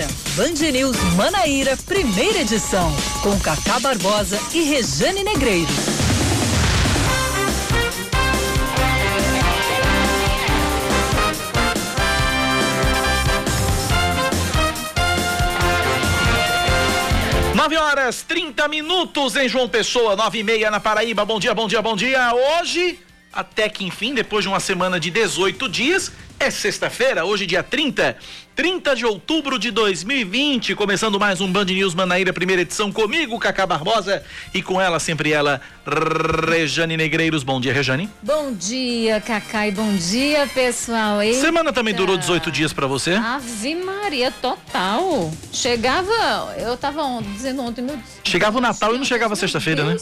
[0.00, 0.06] agora,
[0.36, 2.90] Band News Manaíra, primeira edição,
[3.22, 5.70] com Cacá Barbosa e Rejane Negreiros.
[17.54, 21.24] Nove horas, 30 minutos em João Pessoa, nove e meia na Paraíba.
[21.24, 22.32] Bom dia, bom dia, bom dia.
[22.34, 22.98] Hoje,
[23.32, 28.16] até que enfim, depois de uma semana de 18 dias, é sexta-feira, hoje dia 30,
[28.56, 33.66] 30 de outubro de 2020, começando mais um Band News Manaíra, primeira edição comigo, Cacá
[33.66, 35.60] Barbosa, e com ela, sempre ela,
[36.48, 37.42] Rejane Negreiros.
[37.42, 38.08] Bom dia, Rejane.
[38.22, 41.22] Bom dia, Cacá, e bom dia, pessoal.
[41.22, 41.40] Eita.
[41.40, 43.12] Semana também durou 18 dias para você?
[43.12, 45.32] Ave Maria, total.
[45.52, 47.02] Chegava, eu tava
[47.34, 49.96] dizendo ontem, meu Chegava o Natal e não chegava sexta-feira, né?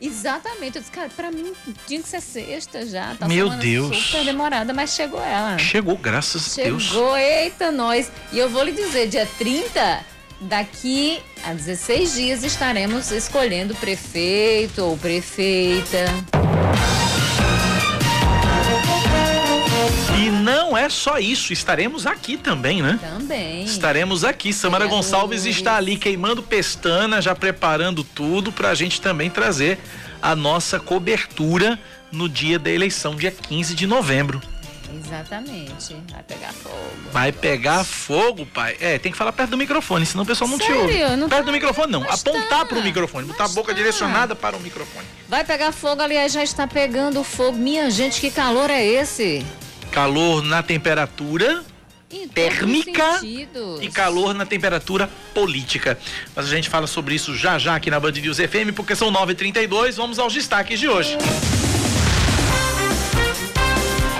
[0.00, 0.76] Exatamente.
[0.76, 1.52] Eu disse, cara, pra mim
[1.86, 3.14] tinha que ser sexta já.
[3.14, 3.96] Tá Meu Deus.
[3.96, 5.58] Super demorada, mas chegou ela.
[5.58, 6.82] Chegou, graças chegou, a Deus.
[6.82, 8.10] Chegou, eita, nós.
[8.32, 10.04] E eu vou lhe dizer, dia 30,
[10.40, 16.06] daqui a 16 dias estaremos escolhendo prefeito ou prefeita.
[20.18, 22.98] E não é só isso, estaremos aqui também, né?
[23.00, 23.62] Também.
[23.62, 24.52] Estaremos aqui.
[24.52, 29.78] Samara Gonçalves está ali queimando pestana, já preparando tudo para a gente também trazer
[30.20, 31.78] a nossa cobertura
[32.10, 34.42] no dia da eleição, dia 15 de novembro.
[34.92, 35.96] Exatamente.
[36.10, 36.76] Vai pegar fogo.
[37.12, 38.76] Vai pegar fogo, pai.
[38.80, 40.74] É, tem que falar perto do microfone, senão o pessoal não Sério?
[40.74, 41.16] te ouve.
[41.16, 41.46] Não perto tá...
[41.46, 42.02] do microfone, não.
[42.02, 42.64] Apontar tá.
[42.64, 43.74] para o microfone, botar a boca tá.
[43.74, 45.06] direcionada para o microfone.
[45.28, 47.56] Vai pegar fogo, aliás, já está pegando fogo.
[47.56, 49.46] Minha gente, que calor é esse?
[49.90, 51.64] Calor na temperatura
[52.10, 53.20] Em térmica
[53.80, 55.98] e calor na temperatura política.
[56.34, 59.12] Mas a gente fala sobre isso já já aqui na Band News FM, porque são
[59.12, 59.94] 9h32.
[59.94, 61.16] Vamos aos destaques de hoje.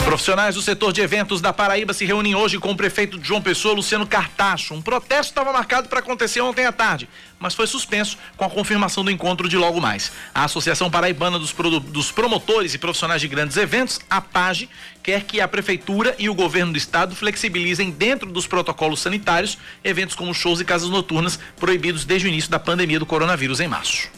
[0.08, 3.74] Profissionais do setor de eventos da Paraíba se reúnem hoje com o prefeito João Pessoa,
[3.74, 4.72] Luciano Cartacho.
[4.72, 7.06] Um protesto estava marcado para acontecer ontem à tarde,
[7.38, 10.10] mas foi suspenso com a confirmação do encontro de logo mais.
[10.34, 14.70] A Associação Paraibana dos, Produ- dos Promotores e Profissionais de Grandes Eventos, a PAGE,
[15.02, 20.16] quer que a prefeitura e o governo do estado flexibilizem dentro dos protocolos sanitários eventos
[20.16, 24.08] como shows e casas noturnas proibidos desde o início da pandemia do coronavírus em março.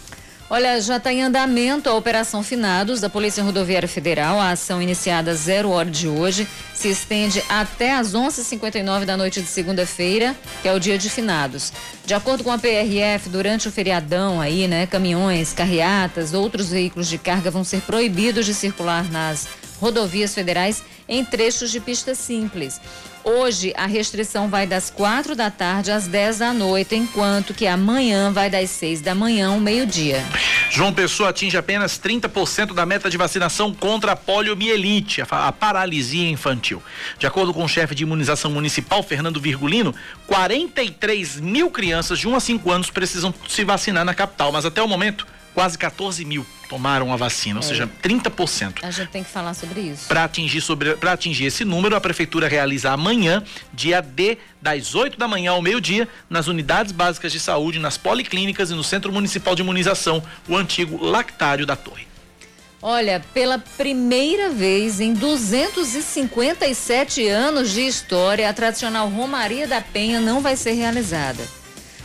[0.52, 4.40] Olha, já está em andamento a Operação Finados da Polícia Rodoviária Federal.
[4.40, 6.44] A ação iniciada às zero hora de hoje
[6.74, 11.72] se estende até às 11h59 da noite de segunda-feira, que é o dia de finados.
[12.04, 17.16] De acordo com a PRF, durante o feriadão aí, né, caminhões, carreatas, outros veículos de
[17.16, 19.46] carga vão ser proibidos de circular nas
[19.80, 22.80] rodovias federais em trechos de pista simples.
[23.22, 28.32] Hoje a restrição vai das quatro da tarde às 10 da noite, enquanto que amanhã
[28.32, 30.24] vai das 6 da manhã ao meio-dia.
[30.70, 36.82] João Pessoa atinge apenas 30% da meta de vacinação contra a poliomielite, a, paralisia infantil.
[37.18, 39.94] De acordo com o chefe de imunização municipal, Fernando Virgulino,
[40.26, 44.80] 43 mil crianças de 1 a 5 anos precisam se vacinar na capital, mas até
[44.80, 48.78] o momento, quase 14 mil tomaram a vacina, ou seja, 30%.
[48.82, 50.06] A gente tem que falar sobre isso.
[50.06, 55.26] Para atingir, sobre, atingir esse número, a Prefeitura realiza amanhã, dia D, das 8 da
[55.26, 59.62] manhã ao meio-dia, nas unidades básicas de saúde, nas policlínicas e no Centro Municipal de
[59.62, 62.10] Imunização, o antigo Lactário da Torre.
[62.82, 70.40] Olha, pela primeira vez em 257 anos de história, a tradicional Romaria da Penha não
[70.40, 71.59] vai ser realizada.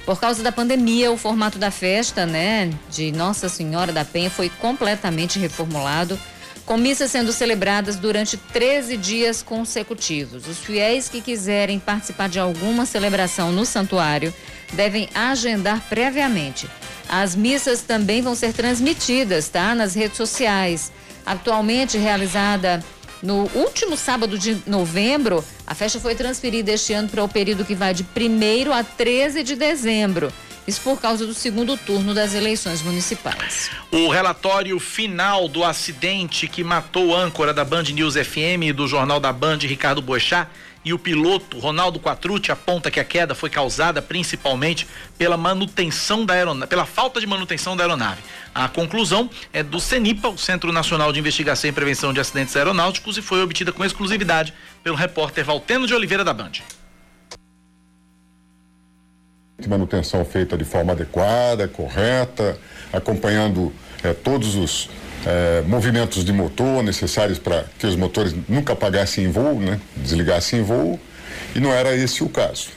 [0.06, 4.50] Por causa da pandemia, o formato da festa, né, de Nossa Senhora da Penha foi
[4.50, 6.20] completamente reformulado,
[6.64, 10.48] com missas sendo celebradas durante 13 dias consecutivos.
[10.48, 14.34] Os fiéis que quiserem participar de alguma celebração no santuário
[14.74, 16.68] devem agendar previamente.
[17.10, 20.92] As missas também vão ser transmitidas, tá, nas redes sociais.
[21.26, 22.84] Atualmente realizada
[23.26, 27.74] no último sábado de novembro, a festa foi transferida este ano para o período que
[27.74, 30.32] vai de 1 a 13 de dezembro.
[30.68, 33.70] Isso por causa do segundo turno das eleições municipais.
[33.92, 39.20] O relatório final do acidente que matou âncora da Band News FM e do Jornal
[39.20, 40.48] da Band, Ricardo Boechat,
[40.86, 44.88] e o piloto Ronaldo Quatrucci aponta que a queda foi causada principalmente
[45.18, 48.22] pela manutenção da aeronave, pela falta de manutenção da aeronave.
[48.54, 53.18] A conclusão é do CENIPA, o Centro Nacional de Investigação e Prevenção de Acidentes Aeronáuticos,
[53.18, 56.52] e foi obtida com exclusividade pelo repórter Valteno de Oliveira da Band.
[59.68, 62.60] manutenção feita de forma adequada, correta,
[62.94, 63.74] acompanhando
[64.04, 64.88] eh, todos os
[65.26, 69.80] eh, movimentos de motor necessários para que os motores nunca apagassem em voo, né?
[69.98, 71.00] desligassem em voo,
[71.56, 72.70] e não era esse o caso.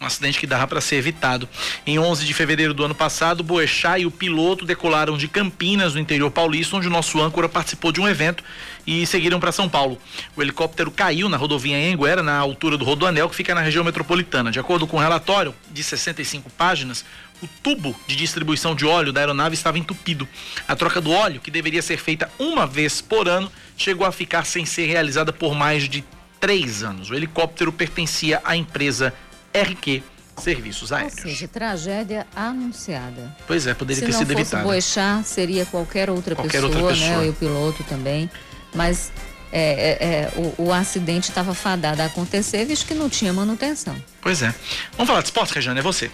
[0.00, 1.48] Um acidente que dava para ser evitado.
[1.86, 6.00] Em 11 de fevereiro do ano passado, Boechat e o piloto decolaram de Campinas, no
[6.00, 8.42] interior paulista, onde o nosso âncora participou de um evento
[8.86, 9.98] e seguiram para São Paulo.
[10.36, 14.50] O helicóptero caiu na rodovia Anguera, na altura do Rodoanel, que fica na região metropolitana.
[14.50, 17.04] De acordo com o um relatório de 65 páginas,
[17.42, 20.28] o tubo de distribuição de óleo da aeronave estava entupido.
[20.66, 24.44] A troca do óleo, que deveria ser feita uma vez por ano, chegou a ficar
[24.44, 26.04] sem ser realizada por mais de
[26.40, 27.10] três anos.
[27.10, 29.12] O helicóptero pertencia à empresa
[29.54, 30.02] RQ
[30.36, 31.18] Serviços Aéreos.
[31.18, 33.36] Ou seja, tragédia anunciada.
[33.46, 34.48] Pois é, poderia Se ter sido evitado.
[34.48, 37.26] Se não fosse Boechat, seria qualquer outra qualquer pessoa, outra pessoa, né?
[37.26, 38.30] E o piloto também.
[38.74, 39.12] Mas
[39.52, 43.94] é, é, é, o, o, acidente estava fadado a acontecer, visto que não tinha manutenção.
[44.20, 44.54] Pois é.
[44.92, 46.10] Vamos falar de esporte, Regiane, é você.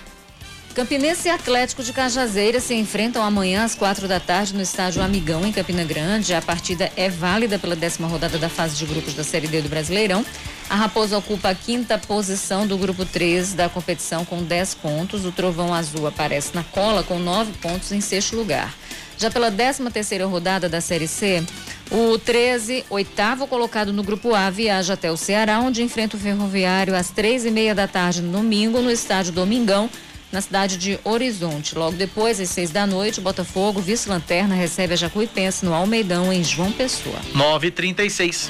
[0.75, 5.45] Campinense e Atlético de Cajazeiras se enfrentam amanhã às quatro da tarde no estádio Amigão,
[5.45, 6.35] em Campina Grande.
[6.35, 9.69] A partida é válida pela décima rodada da fase de grupos da Série D do
[9.69, 10.25] Brasileirão.
[10.71, 15.25] A Raposa ocupa a quinta posição do grupo 3 da competição com 10 pontos.
[15.25, 18.73] O Trovão Azul aparece na cola com 9 pontos em sexto lugar.
[19.19, 21.43] Já pela 13 terceira rodada da Série C,
[21.91, 26.95] o 13, oitavo colocado no grupo A, viaja até o Ceará, onde enfrenta o Ferroviário
[26.95, 29.91] às três e meia da tarde no domingo, no estádio Domingão,
[30.31, 31.77] na cidade de Horizonte.
[31.77, 36.45] Logo depois, às seis da noite, o Botafogo, vice-lanterna, recebe a Jacuipense no Almeidão, em
[36.45, 37.19] João Pessoa.
[37.35, 38.49] 9h36.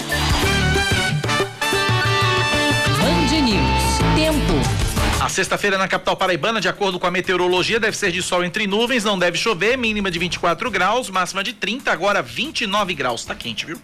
[3.00, 3.98] Band News.
[4.16, 4.87] Tempo.
[5.20, 8.68] A sexta-feira na capital paraibana, de acordo com a meteorologia, deve ser de sol entre
[8.68, 13.24] nuvens, não deve chover, mínima de 24 graus, máxima de 30, agora 29 graus.
[13.24, 13.80] Tá quente, viu?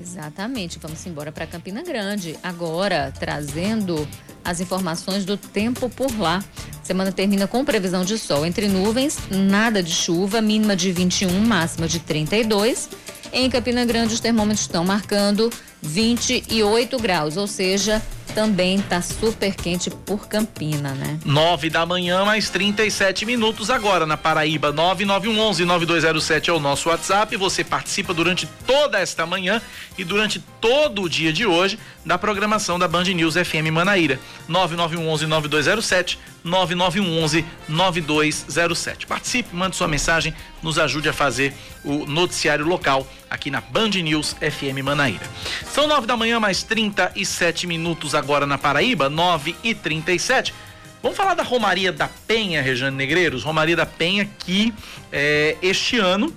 [0.00, 0.78] Exatamente.
[0.78, 2.38] Vamos embora para Campina Grande.
[2.42, 4.08] Agora, trazendo
[4.42, 6.42] as informações do tempo por lá.
[6.82, 11.86] Semana termina com previsão de sol entre nuvens, nada de chuva, mínima de 21, máxima
[11.86, 12.88] de 32.
[13.32, 15.50] Em Campina Grande, os termômetros estão marcando
[15.82, 18.02] 28 graus, ou seja,
[18.34, 21.18] também tá super quente por Campina, né?
[21.24, 24.72] 9 da manhã, mais 37 minutos agora na Paraíba.
[24.72, 27.36] 9911-9207 é o nosso WhatsApp.
[27.36, 29.60] Você participa durante toda esta manhã
[29.96, 31.78] e durante todo o dia de hoje
[32.08, 34.18] da programação da Band News FM Manaíra.
[34.48, 39.04] 9911-9207, 9911-9207.
[39.06, 40.32] Participe, mande sua mensagem,
[40.62, 41.52] nos ajude a fazer
[41.84, 45.26] o noticiário local aqui na Band News FM Manaíra.
[45.70, 50.54] São 9 da manhã, mais 37 minutos agora na Paraíba, 9 e 37.
[51.02, 53.44] Vamos falar da Romaria da Penha, Rejane Negreiros?
[53.44, 54.72] Romaria da Penha que
[55.12, 56.34] é, este ano,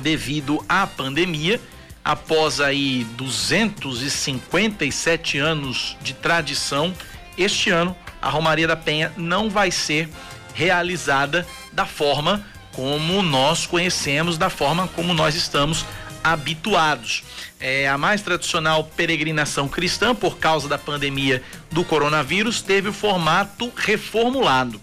[0.00, 1.60] devido à pandemia,
[2.04, 6.94] após aí 257 anos de tradição,
[7.36, 10.08] este ano a Romaria da Penha não vai ser
[10.54, 15.84] realizada da forma como nós conhecemos, da forma como nós estamos
[16.22, 17.24] habituados.
[17.58, 23.70] É, a mais tradicional peregrinação cristã, por causa da pandemia do coronavírus, teve o formato
[23.76, 24.80] reformulado.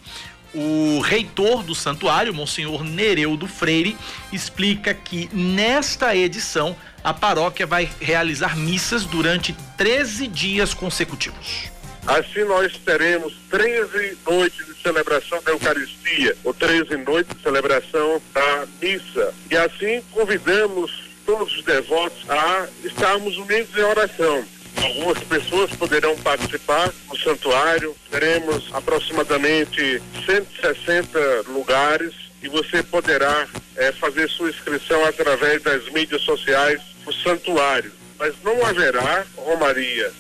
[0.54, 3.98] O reitor do santuário, Monsenhor Nereudo Freire,
[4.32, 6.76] explica que nesta edição
[7.08, 11.70] a paróquia vai realizar missas durante 13 dias consecutivos.
[12.06, 18.68] Assim nós teremos 13 noites de celebração da Eucaristia, ou 13 noites de celebração da
[18.82, 19.34] missa.
[19.50, 20.92] E assim convidamos
[21.26, 24.44] todos os devotos a estarmos unidos em oração.
[24.76, 27.96] Algumas pessoas poderão participar no santuário.
[28.12, 36.82] Teremos aproximadamente 160 lugares e você poderá é, fazer sua inscrição através das mídias sociais
[37.06, 37.92] do santuário.
[38.20, 40.12] Mas não haverá romaria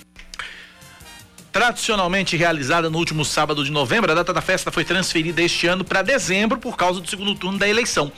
[1.57, 5.83] tradicionalmente realizada no último sábado de novembro, a data da festa foi transferida este ano
[5.83, 8.11] para dezembro por causa do segundo turno da eleição.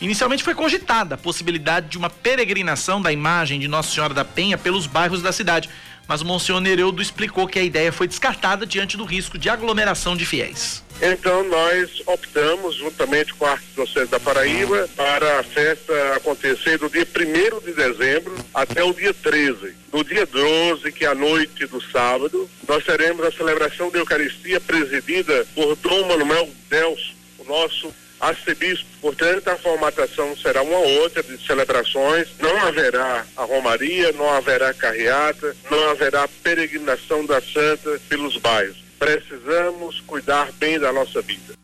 [0.00, 4.56] Inicialmente foi cogitada a possibilidade de uma peregrinação da imagem de Nossa Senhora da Penha
[4.56, 5.68] pelos bairros da cidade,
[6.08, 10.16] mas o Monsenhor Nereudo explicou que a ideia foi descartada diante do risco de aglomeração
[10.16, 10.84] de fiéis.
[11.00, 17.06] Então nós optamos, juntamente com a Arquidiocese da Paraíba, para a festa acontecer do dia
[17.06, 19.74] 1 de dezembro até o dia 13.
[19.92, 24.60] No dia 12, que é a noite do sábado, nós teremos a celebração da Eucaristia
[24.60, 28.86] presidida por Dom Manuel Delso, o nosso arcebispo.
[29.00, 32.28] Portanto, a formatação será uma outra de celebrações.
[32.38, 40.00] Não haverá a romaria, não haverá carreata, não haverá peregrinação da santa pelos bairros precisamos
[40.00, 41.54] cuidar bem da nossa vida.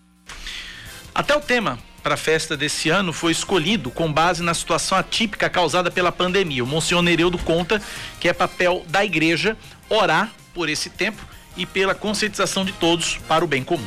[1.14, 5.48] Até o tema para a festa desse ano foi escolhido com base na situação atípica
[5.48, 6.64] causada pela pandemia.
[6.64, 7.80] O Monsenhor Nereudo conta
[8.18, 9.56] que é papel da igreja
[9.88, 11.24] orar por esse tempo
[11.56, 13.86] e pela conscientização de todos para o bem comum.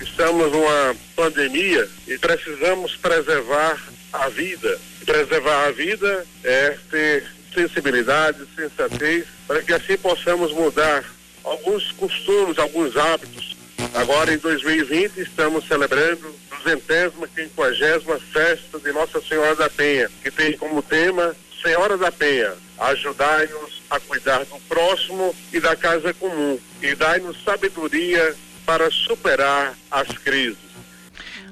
[0.00, 3.78] Estamos numa pandemia e precisamos preservar
[4.12, 4.80] a vida.
[5.04, 11.04] Preservar a vida é ter sensibilidade, sensatez, para que assim possamos mudar
[11.44, 13.56] alguns costumes, alguns hábitos.
[13.94, 20.56] Agora em 2020 estamos celebrando duzentésima, quinquagésima festa de Nossa Senhora da Penha, que tem
[20.56, 26.94] como tema Senhora da Penha, ajudai-nos a cuidar do próximo e da casa comum e
[26.94, 30.70] dai-nos sabedoria para superar as crises.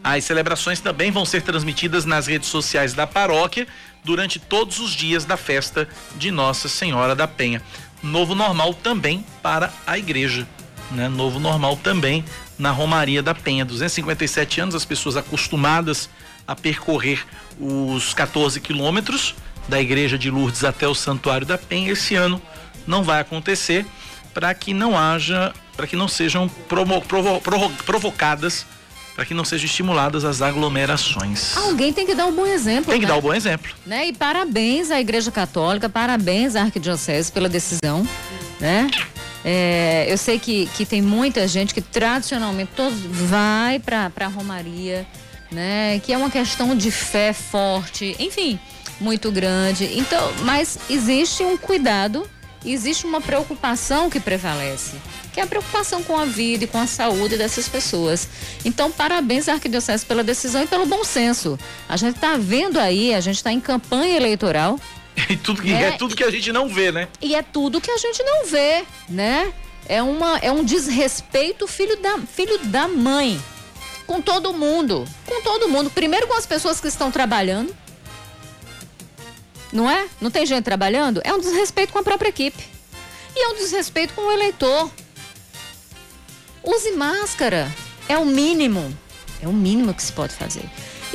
[0.03, 3.67] As celebrações também vão ser transmitidas nas redes sociais da paróquia
[4.05, 7.63] durante todos os dias da festa de Nossa Senhora da Penha.
[8.03, 10.47] Novo normal também para a igreja,
[10.91, 11.09] né?
[11.09, 12.25] Novo normal também
[12.59, 13.65] na Romaria da Penha.
[13.65, 16.09] 257 anos, as pessoas acostumadas
[16.47, 17.25] a percorrer
[17.59, 19.35] os 14 quilômetros
[19.69, 21.93] da igreja de Lourdes até o Santuário da Penha.
[21.93, 22.41] Esse ano
[22.87, 23.85] não vai acontecer
[24.33, 28.67] para que não haja, para que não sejam provo, provo, provo, provocadas
[29.15, 31.57] para que não sejam estimuladas as aglomerações.
[31.57, 32.91] Alguém tem que dar um bom exemplo.
[32.91, 33.13] Tem que né?
[33.13, 33.73] dar um bom exemplo.
[33.87, 34.09] Né?
[34.09, 38.07] E parabéns à Igreja Católica, parabéns à Arquidiocese pela decisão,
[38.59, 38.91] né?
[39.45, 45.07] É, eu sei que, que tem muita gente que tradicionalmente todos vai para a Romaria,
[45.51, 46.01] né?
[46.01, 48.59] Que é uma questão de fé forte, enfim,
[49.01, 49.97] muito grande.
[49.97, 52.29] Então, mas existe um cuidado,
[52.65, 54.97] existe uma preocupação que prevalece
[55.39, 58.29] que é a preocupação com a vida e com a saúde dessas pessoas.
[58.65, 61.57] Então, parabéns à Arquidiocese pela decisão e pelo bom senso.
[61.89, 64.81] A gente está vendo aí, a gente está em campanha eleitoral.
[65.29, 67.09] E tudo que, é, é tudo que a gente não vê, né?
[67.21, 69.53] E é tudo que a gente não vê, né?
[69.89, 73.41] É, uma, é um desrespeito filho da, filho da mãe.
[74.07, 75.05] Com todo mundo.
[75.27, 75.91] Com todo mundo.
[75.91, 77.75] Primeiro com as pessoas que estão trabalhando.
[79.73, 80.09] Não é?
[80.21, 81.21] Não tem gente trabalhando?
[81.25, 82.65] É um desrespeito com a própria equipe.
[83.35, 84.89] E é um desrespeito com o eleitor.
[86.69, 87.67] Use máscara.
[88.07, 88.95] É o mínimo.
[89.41, 90.65] É o mínimo que se pode fazer.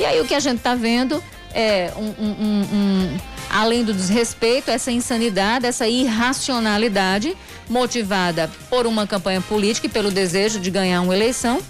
[0.00, 3.16] E aí o que a gente está vendo é um, um, um,
[3.48, 7.36] além do desrespeito, essa insanidade, essa irracionalidade
[7.68, 11.62] motivada por uma campanha política e pelo desejo de ganhar uma eleição.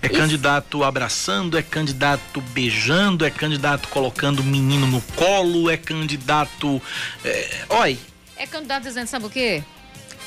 [0.00, 0.10] É e...
[0.10, 6.80] candidato abraçando, é candidato beijando, é candidato colocando o menino no colo, é candidato.
[7.24, 7.64] É...
[7.70, 7.98] Oi.
[8.36, 9.64] É candidato dizendo, sabe o quê?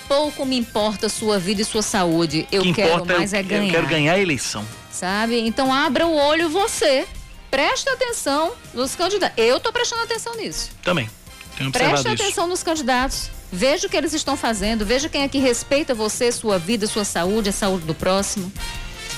[0.07, 2.47] Pouco me importa sua vida e sua saúde.
[2.51, 3.65] Eu que quero mais eu, é ganhar.
[3.65, 4.65] Eu quero ganhar a eleição.
[4.91, 5.39] Sabe?
[5.39, 7.07] Então abra o olho você.
[7.51, 9.37] Preste atenção nos candidatos.
[9.37, 10.71] Eu estou prestando atenção nisso.
[10.83, 11.09] Também.
[11.57, 13.29] Tenho Preste atenção nos candidatos.
[13.51, 14.85] Veja o que eles estão fazendo.
[14.85, 18.51] Veja quem é que respeita você, sua vida, sua saúde, a saúde do próximo.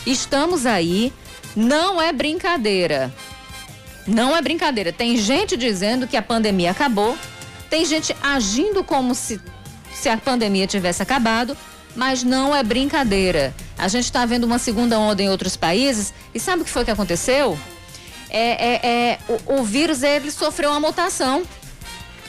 [0.06, 1.12] Estamos aí.
[1.56, 3.12] Não é brincadeira.
[4.06, 4.94] Não é brincadeira.
[4.94, 7.18] Tem gente dizendo que a pandemia acabou.
[7.70, 9.42] Tem gente agindo como se
[10.00, 11.58] se a pandemia tivesse acabado,
[11.96, 13.54] mas não é brincadeira.
[13.78, 16.86] A gente está vendo uma segunda onda em outros países e sabe o que foi
[16.86, 17.58] que aconteceu?
[18.30, 21.44] É, é, é o, o, vírus ele sofreu uma mutação.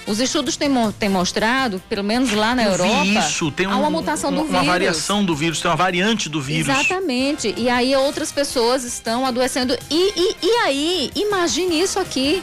[0.07, 3.77] Os estudos têm, têm mostrado, pelo menos lá na Eu Europa, isso, tem um, há
[3.77, 4.63] uma mutação uma, do vírus.
[4.63, 6.69] Uma variação do vírus, tem uma variante do vírus.
[6.69, 7.53] Exatamente.
[7.59, 9.77] E aí outras pessoas estão adoecendo.
[9.91, 12.43] E, e, e aí, imagine isso aqui.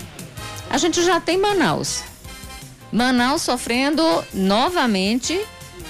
[0.70, 2.04] A gente já tem Manaus.
[2.96, 4.02] Manaus sofrendo
[4.34, 5.38] novamente,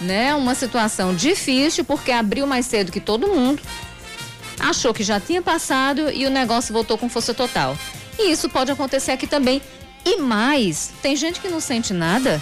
[0.02, 3.62] né, uma situação difícil porque abriu mais cedo que todo mundo.
[4.60, 7.78] Achou que já tinha passado e o negócio voltou com força total.
[8.18, 9.62] E isso pode acontecer aqui também.
[10.04, 12.42] E mais, tem gente que não sente nada,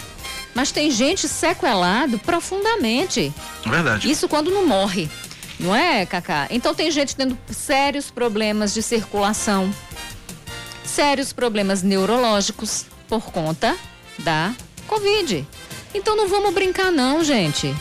[0.55, 3.33] mas tem gente sequelado profundamente.
[3.65, 4.09] Verdade.
[4.09, 5.09] Isso quando não morre.
[5.59, 6.47] Não é, Cacá?
[6.49, 9.73] Então tem gente tendo sérios problemas de circulação,
[10.85, 13.75] sérios problemas neurológicos por conta
[14.19, 14.53] da
[14.87, 15.45] Covid.
[15.93, 17.73] Então não vamos brincar não, gente.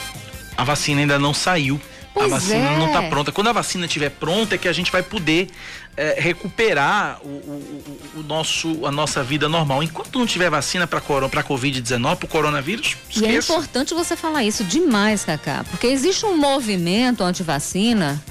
[0.56, 1.80] A vacina ainda não saiu.
[2.14, 2.78] Pois a vacina é.
[2.78, 3.32] não está pronta.
[3.32, 5.48] Quando a vacina estiver pronta é que a gente vai poder
[5.96, 9.82] é, recuperar o, o, o, nosso, a nossa vida normal.
[9.82, 13.26] Enquanto não tiver vacina para a Covid-19, para o coronavírus, esqueça.
[13.26, 18.22] E é importante você falar isso demais, Cacá, porque existe um movimento anti-vacina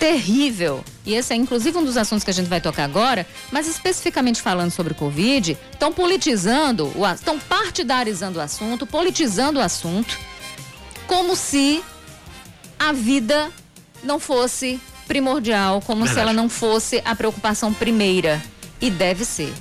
[0.00, 0.82] terrível.
[1.04, 4.40] E esse é inclusive um dos assuntos que a gente vai tocar agora, mas especificamente
[4.40, 10.18] falando sobre Covid, estão politizando, estão partidarizando o assunto, politizando o assunto,
[11.06, 11.84] como se
[12.78, 13.52] a vida
[14.02, 16.14] não fosse primordial, como Verdade.
[16.14, 18.42] se ela não fosse a preocupação primeira.
[18.80, 19.52] E deve ser.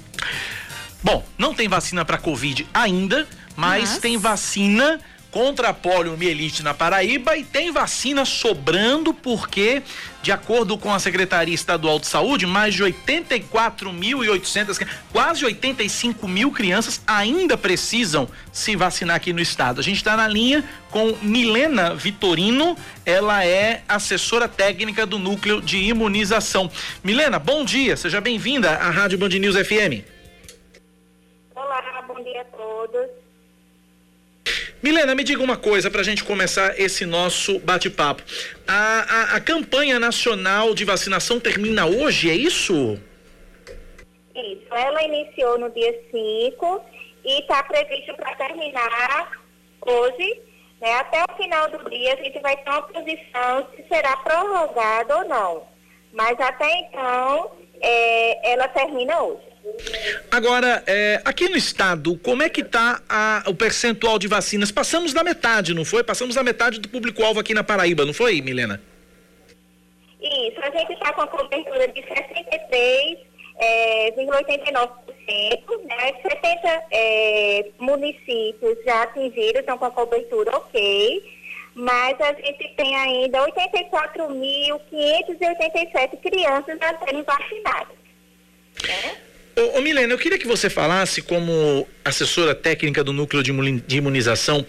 [1.03, 3.27] Bom, não tem vacina para Covid ainda,
[3.57, 3.99] mas, mas...
[3.99, 9.81] tem vacina contra a poliomielite na Paraíba e tem vacina sobrando porque,
[10.21, 17.01] de acordo com a Secretaria Estadual de Saúde, mais de 84.800, quase 85 mil crianças
[17.05, 19.79] ainda precisam se vacinar aqui no estado.
[19.79, 25.77] A gente está na linha com Milena Vitorino, ela é assessora técnica do Núcleo de
[25.77, 26.71] Imunização.
[27.03, 30.03] Milena, bom dia, seja bem-vinda à Rádio Band News FM.
[31.55, 33.19] Olá, bom dia a todos.
[34.81, 38.23] Milena, me diga uma coisa para a gente começar esse nosso bate-papo.
[38.65, 42.97] A, a, a, campanha nacional de vacinação termina hoje, é isso?
[44.33, 46.81] Isso, ela iniciou no dia 5
[47.25, 49.31] e está previsto para terminar
[49.81, 50.39] hoje.
[50.79, 50.93] Né?
[50.93, 55.27] Até o final do dia a gente vai ter uma posição se será prorrogada ou
[55.27, 55.63] não.
[56.13, 59.48] Mas até então é, ela termina hoje.
[60.31, 63.01] Agora, é, aqui no estado, como é que está
[63.47, 64.71] o percentual de vacinas?
[64.71, 66.03] Passamos da metade, não foi?
[66.03, 68.79] Passamos da metade do público-alvo aqui na Paraíba, não foi, Milena?
[70.21, 74.91] Isso, a gente está com a cobertura de 63,89%,
[75.27, 76.13] é, né?
[76.21, 81.23] 70 é, municípios já atingiram, estão com a cobertura ok,
[81.73, 87.97] mas a gente tem ainda 84.587 crianças a serem vacinadas.
[88.85, 89.28] Né?
[89.59, 94.65] Ô, ô, Milena, eu queria que você falasse, como assessora técnica do núcleo de imunização,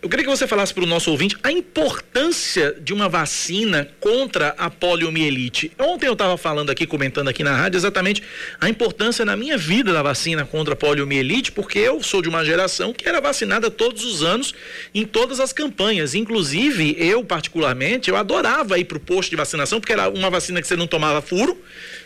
[0.00, 4.54] eu queria que você falasse para o nosso ouvinte a importância de uma vacina contra
[4.56, 5.70] a poliomielite.
[5.78, 8.22] Ontem eu estava falando aqui, comentando aqui na rádio, exatamente
[8.58, 12.42] a importância na minha vida da vacina contra a poliomielite, porque eu sou de uma
[12.42, 14.54] geração que era vacinada todos os anos
[14.94, 16.14] em todas as campanhas.
[16.14, 20.62] Inclusive, eu, particularmente, eu adorava ir para o posto de vacinação, porque era uma vacina
[20.62, 21.62] que você não tomava furo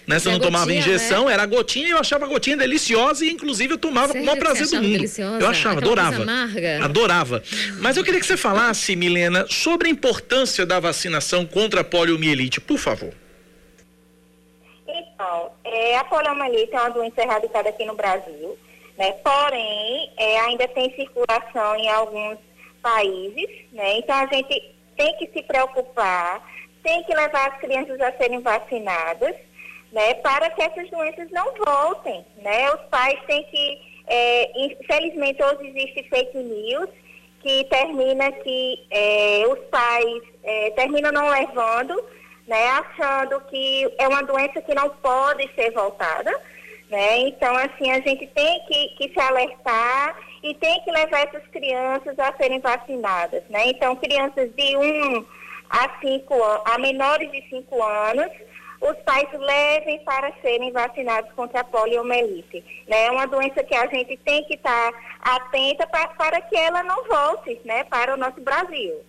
[0.06, 0.18] né?
[0.18, 1.32] Você não gotinha, tomava injeção, né?
[1.32, 4.38] era gotinha e eu achava a gotinha deliciosa e inclusive eu tomava com o maior
[4.38, 4.92] prazer do mundo.
[4.92, 5.44] Deliciosa?
[5.44, 6.26] Eu achava, Aquela adorava.
[6.84, 7.42] Adorava.
[7.80, 12.60] Mas eu queria que você falasse, Milena, sobre a importância da vacinação contra a poliomielite,
[12.60, 13.12] por favor.
[14.86, 18.56] Então, é, a poliomielite é uma doença erradicada aqui no Brasil,
[18.96, 19.12] né?
[19.24, 22.38] Porém, é, ainda tem circulação em alguns
[22.80, 23.98] países, né?
[23.98, 26.40] Então a gente tem que se preocupar,
[26.82, 29.34] tem que levar as crianças a serem vacinadas
[29.92, 32.24] né, para que essas doenças não voltem.
[32.38, 32.70] Né?
[32.72, 36.88] Os pais têm que, é, infelizmente hoje existe fake news
[37.40, 42.04] que termina que é, os pais é, terminam não levando,
[42.46, 46.30] né, achando que é uma doença que não pode ser voltada.
[46.90, 47.18] Né?
[47.18, 52.16] Então, assim, a gente tem que, que se alertar e tem que levar essas crianças
[52.18, 53.42] a serem vacinadas.
[53.48, 53.70] Né?
[53.70, 55.24] Então, crianças de 1
[55.68, 58.30] a 5 a menores de 5 anos,
[58.80, 62.64] os pais levem para serem vacinados contra a poliomielite.
[62.86, 63.06] Né?
[63.06, 66.82] É uma doença que a gente tem que estar tá atenta pra, para que ela
[66.82, 69.04] não volte né, para o nosso Brasil.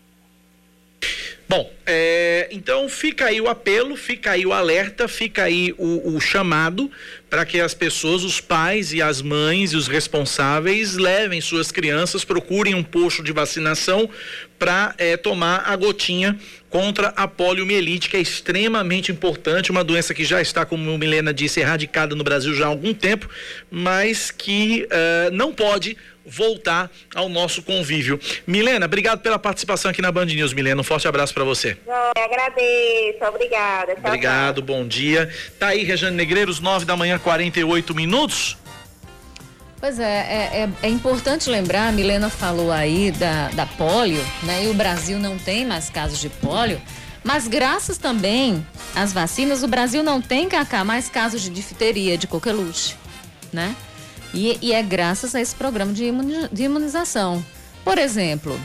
[1.50, 6.20] Bom, é, então fica aí o apelo, fica aí o alerta, fica aí o, o
[6.20, 6.92] chamado
[7.30, 12.24] para que as pessoas, os pais e as mães e os responsáveis levem suas crianças,
[12.24, 14.10] procurem um posto de vacinação
[14.58, 16.38] para é, tomar a gotinha
[16.70, 21.60] contra a poliomielite, que é extremamente importante, uma doença que já está, como Milena disse,
[21.60, 23.30] erradicada no Brasil já há algum tempo,
[23.70, 28.20] mas que uh, não pode voltar ao nosso convívio.
[28.46, 30.82] Milena, obrigado pela participação aqui na Band News, Milena.
[30.82, 31.78] Um forte abraço para você.
[31.88, 33.96] Eu agradeço, obrigada.
[33.96, 34.66] Tchau, obrigado, tchau.
[34.66, 35.32] bom dia.
[35.58, 38.58] Tá aí, Rejane Negreiros, nove da manhã, 48 minutos.
[39.80, 44.66] Pois é, é, é, é, importante lembrar, a Milena falou aí da, da polio, né?
[44.66, 46.82] E o Brasil não tem mais casos de polio,
[47.24, 52.26] mas graças também às vacinas, o Brasil não tem, Cacá, mais casos de difteria, de
[52.26, 52.96] coqueluche,
[53.54, 53.76] né?
[54.38, 56.12] E, e é graças a esse programa de,
[56.52, 57.44] de imunização.
[57.84, 58.60] Por exemplo,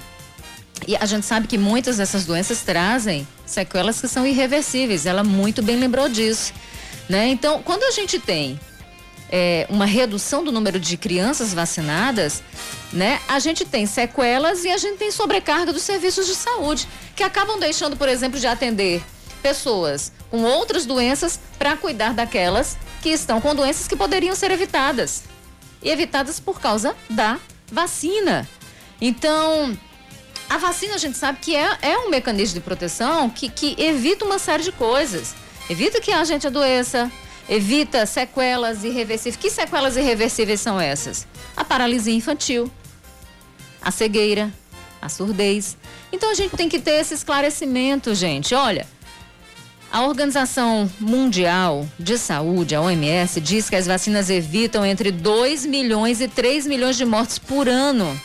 [0.86, 5.06] e a gente sabe que muitas dessas doenças trazem sequelas que são irreversíveis.
[5.06, 6.52] Ela muito bem lembrou disso.
[7.08, 7.28] Né?
[7.28, 8.60] Então, quando a gente tem
[9.30, 12.42] é, uma redução do número de crianças vacinadas,
[12.92, 17.22] né, a gente tem sequelas e a gente tem sobrecarga dos serviços de saúde, que
[17.22, 19.02] acabam deixando, por exemplo, de atender
[19.42, 25.31] pessoas com outras doenças para cuidar daquelas que estão com doenças que poderiam ser evitadas
[25.82, 27.38] evitadas por causa da
[27.70, 28.48] vacina.
[29.00, 29.76] Então,
[30.48, 34.24] a vacina a gente sabe que é, é um mecanismo de proteção que, que evita
[34.24, 35.34] uma série de coisas.
[35.68, 37.10] Evita que a gente adoeça,
[37.48, 39.36] evita sequelas irreversíveis.
[39.36, 41.26] Que sequelas irreversíveis são essas?
[41.56, 42.70] A paralisia infantil,
[43.80, 44.52] a cegueira,
[45.00, 45.76] a surdez.
[46.12, 48.54] Então a gente tem que ter esse esclarecimento, gente.
[48.54, 48.86] Olha,
[49.92, 56.22] a Organização Mundial de Saúde, a OMS, diz que as vacinas evitam entre 2 milhões
[56.22, 58.18] e 3 milhões de mortes por ano.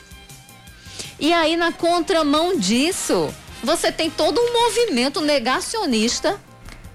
[1.20, 6.40] E aí, na contramão disso, você tem todo um movimento negacionista,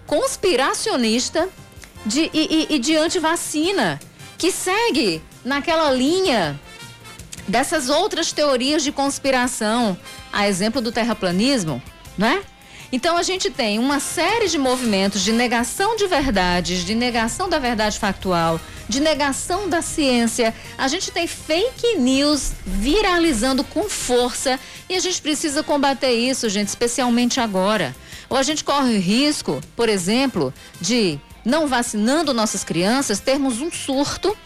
[0.07, 1.51] conspiracionista
[2.07, 4.01] de, e, e, e de antivacina,
[4.39, 6.59] que segue naquela linha
[7.47, 9.99] dessas outras teorias de conspiração,
[10.33, 11.83] a exemplo do terraplanismo,
[12.17, 12.43] né?
[12.93, 17.59] Então a gente tem uma série de movimentos de negação de verdades, de negação da
[17.59, 20.55] verdade factual, de negação da ciência.
[20.77, 26.69] A gente tem fake news viralizando com força e a gente precisa combater isso, gente,
[26.69, 27.97] especialmente agora.
[28.29, 33.73] Ou a gente corre o risco, por exemplo, de não vacinando nossas crianças, termos um
[33.73, 34.37] surto,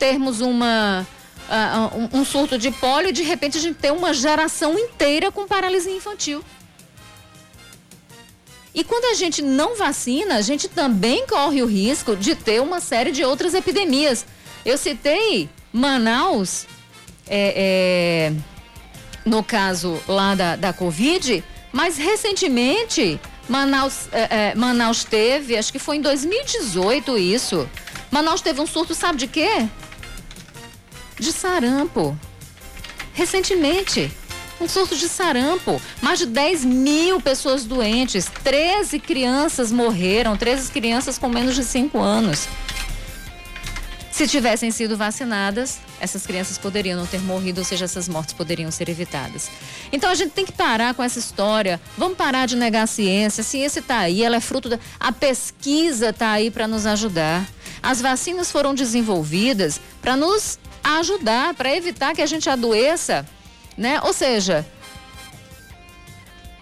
[0.00, 1.06] termos uma
[1.48, 5.46] uh, um, surto de pólio e de repente a gente ter uma geração inteira com
[5.46, 6.44] paralisia infantil.
[8.74, 12.80] E quando a gente não vacina, a gente também corre o risco de ter uma
[12.80, 14.26] série de outras epidemias.
[14.66, 16.66] Eu citei Manaus,
[17.28, 18.32] é, é,
[19.24, 25.78] no caso lá da, da Covid, mas recentemente Manaus, é, é Manaus teve, acho que
[25.78, 27.68] foi em 2018 isso.
[28.10, 29.68] Manaus teve um surto, sabe de quê?
[31.18, 32.18] De sarampo.
[33.12, 34.10] Recentemente
[34.64, 35.80] um surto de sarampo.
[36.00, 41.98] Mais de 10 mil pessoas doentes, 13 crianças morreram, 13 crianças com menos de 5
[42.00, 42.48] anos.
[44.10, 48.70] Se tivessem sido vacinadas, essas crianças poderiam não ter morrido, ou seja, essas mortes poderiam
[48.70, 49.50] ser evitadas.
[49.92, 51.80] Então a gente tem que parar com essa história.
[51.98, 53.40] Vamos parar de negar a ciência.
[53.40, 54.78] A ciência está aí, ela é fruto da.
[55.00, 57.44] A pesquisa está aí para nos ajudar.
[57.82, 63.26] As vacinas foram desenvolvidas para nos ajudar, para evitar que a gente adoeça
[63.76, 64.00] né?
[64.02, 64.66] Ou seja,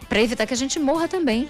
[0.09, 1.49] para evitar que a gente morra também.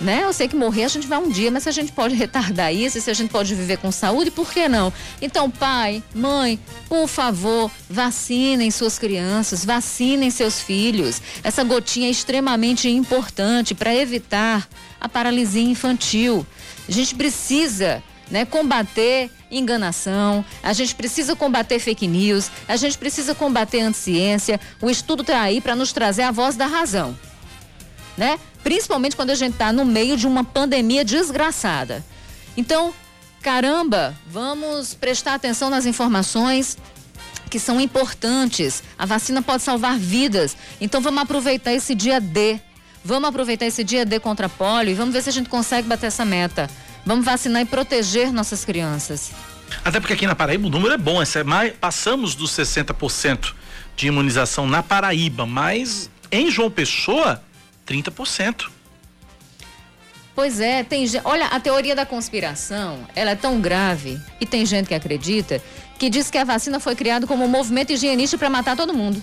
[0.00, 0.24] Né?
[0.24, 2.74] Eu sei que morrer a gente vai um dia, mas se a gente pode retardar
[2.74, 4.90] isso, se a gente pode viver com saúde, por que não?
[5.20, 6.58] Então, pai, mãe,
[6.88, 11.20] por favor, vacinem suas crianças, vacinem seus filhos.
[11.44, 14.66] Essa gotinha é extremamente importante para evitar
[14.98, 16.46] a paralisia infantil.
[16.88, 23.34] A gente precisa né, combater enganação, a gente precisa combater fake news, a gente precisa
[23.34, 24.60] combater anticiência.
[24.80, 27.18] O estudo está aí para nos trazer a voz da razão,
[28.16, 28.38] né?
[28.62, 32.04] Principalmente quando a gente está no meio de uma pandemia desgraçada.
[32.56, 32.92] Então,
[33.42, 36.76] caramba, vamos prestar atenção nas informações
[37.48, 38.82] que são importantes.
[38.96, 40.56] A vacina pode salvar vidas.
[40.80, 42.60] Então, vamos aproveitar esse dia D.
[43.04, 45.88] Vamos aproveitar esse dia D contra a polio e vamos ver se a gente consegue
[45.88, 46.68] bater essa meta.
[47.04, 49.32] Vamos vacinar e proteger nossas crianças.
[49.84, 53.54] Até porque aqui na Paraíba o número é bom, é mais, passamos dos 60%
[53.96, 57.42] de imunização na Paraíba, mas em João Pessoa,
[57.86, 58.68] 30%.
[60.34, 64.86] Pois é, tem olha, a teoria da conspiração, ela é tão grave e tem gente
[64.86, 65.62] que acredita
[65.98, 69.22] que diz que a vacina foi criada como um movimento higienista para matar todo mundo.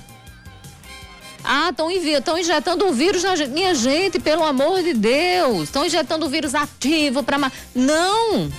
[1.49, 3.51] Ah, estão injetando um vírus na gente.
[3.51, 7.49] Minha gente, pelo amor de Deus, estão injetando um vírus ativo para.
[7.73, 8.51] Não!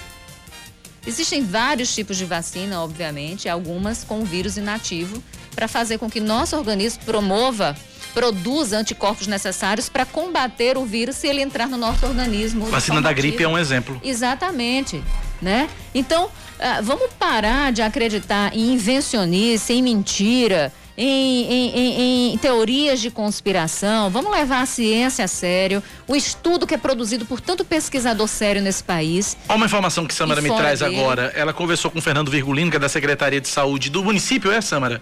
[1.07, 5.23] Existem vários tipos de vacina, obviamente, algumas com vírus inativo,
[5.55, 7.77] para fazer com que nosso organismo promova,
[8.15, 12.67] produza anticorpos necessários para combater o vírus se ele entrar no nosso organismo.
[12.67, 14.01] Vacina da gripe é um exemplo.
[14.03, 15.03] Exatamente.
[15.41, 15.69] Né?
[15.95, 23.01] Então, uh, vamos parar de acreditar em invencionice, em mentira, em, em, em, em, teorias
[23.01, 27.65] de conspiração, vamos levar a ciência a sério, o estudo que é produzido por tanto
[27.65, 29.37] pesquisador sério nesse país.
[29.49, 30.99] Olha uma informação que Samara me traz dele.
[30.99, 31.33] agora.
[31.37, 34.61] Ela conversou com o Fernando Virgulino, que é da Secretaria de Saúde do município, é,
[34.61, 35.01] Samara?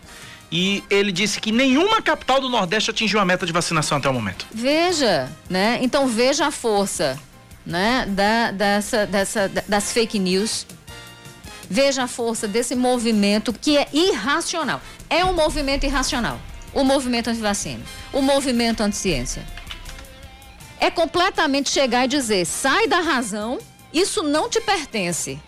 [0.52, 4.12] E ele disse que nenhuma capital do Nordeste atingiu a meta de vacinação até o
[4.12, 4.46] momento.
[4.52, 5.78] Veja, né?
[5.80, 7.18] Então veja a força,
[7.64, 8.04] né?
[8.06, 10.66] Da, dessa, dessa, das fake news.
[11.68, 16.40] Veja a força desse movimento que é irracional é um movimento irracional.
[16.72, 19.44] O movimento anti-vacina, o movimento anti-ciência.
[20.78, 23.58] É completamente chegar e dizer: sai da razão,
[23.92, 25.40] isso não te pertence.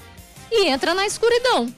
[0.51, 1.73] E entra na escuridão.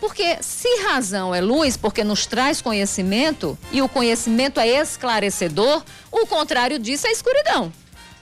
[0.00, 6.26] Porque se razão é luz, porque nos traz conhecimento, e o conhecimento é esclarecedor, o
[6.26, 7.72] contrário disso é escuridão.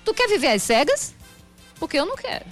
[0.04, 1.14] Tu quer viver às cegas?
[1.78, 2.44] Porque eu não quero.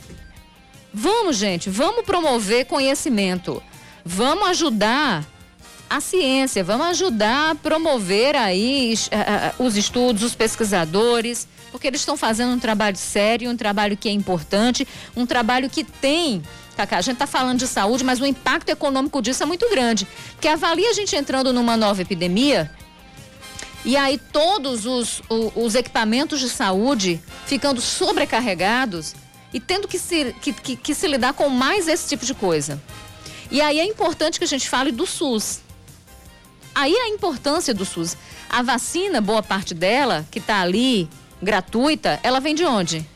[0.96, 3.60] Vamos, gente, vamos promover conhecimento.
[4.04, 5.24] Vamos ajudar
[5.90, 8.94] a ciência, vamos ajudar a promover aí
[9.58, 14.08] uh, os estudos, os pesquisadores, porque eles estão fazendo um trabalho sério, um trabalho que
[14.08, 16.42] é importante, um trabalho que tem
[16.76, 20.06] Cacá, a gente está falando de saúde, mas o impacto econômico disso é muito grande.
[20.40, 22.70] Que avalia a gente entrando numa nova epidemia
[23.84, 29.14] e aí todos os, os, os equipamentos de saúde ficando sobrecarregados
[29.54, 32.82] e tendo que se, que, que, que se lidar com mais esse tipo de coisa.
[33.52, 35.60] E aí é importante que a gente fale do SUS.
[36.74, 38.16] Aí a importância do SUS.
[38.50, 41.08] A vacina, boa parte dela, que está ali,
[41.40, 43.08] gratuita, ela vem de onde?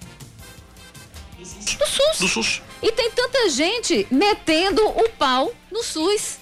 [1.37, 2.19] Do SUS.
[2.21, 2.63] Do SUS.
[2.81, 6.39] E tem tanta gente metendo o pau no SUS.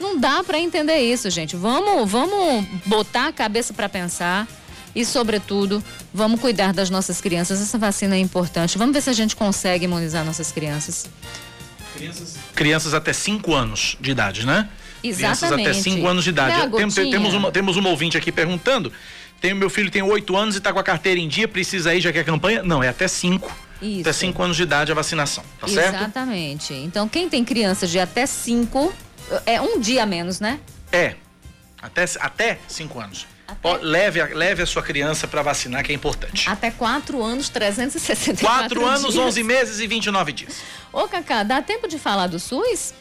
[0.00, 1.54] Não dá para entender isso, gente.
[1.54, 4.48] Vamos, vamos botar a cabeça para pensar
[4.96, 7.60] e, sobretudo, vamos cuidar das nossas crianças.
[7.60, 8.78] Essa vacina é importante.
[8.78, 11.06] Vamos ver se a gente consegue imunizar nossas crianças.
[11.94, 14.70] Crianças, crianças até 5 anos de idade, né?
[15.04, 15.14] Exatamente.
[15.18, 16.70] Crianças até 5 anos de idade.
[16.94, 18.90] Tem, temos, uma, temos uma ouvinte aqui perguntando.
[19.38, 22.00] Tem, meu filho tem 8 anos e está com a carteira em dia, precisa ir,
[22.00, 22.62] já que é campanha?
[22.62, 23.66] Não, é até 5.
[23.82, 24.00] Isso.
[24.00, 25.96] até 5 anos de idade a vacinação, tá certo?
[25.96, 26.72] Exatamente.
[26.72, 28.94] Então, quem tem crianças de até 5,
[29.44, 30.58] é um dia menos, né?
[30.90, 31.16] É.
[31.82, 33.26] Até, até 5 anos.
[33.46, 36.48] Até- leve, a, leve a sua criança para vacinar, que é importante.
[36.48, 39.16] Até 4 anos, 364 4 anos, dias.
[39.16, 40.62] 11 meses e 29 dias.
[40.92, 42.92] Ô, Cacá, dá tempo de falar do SUS?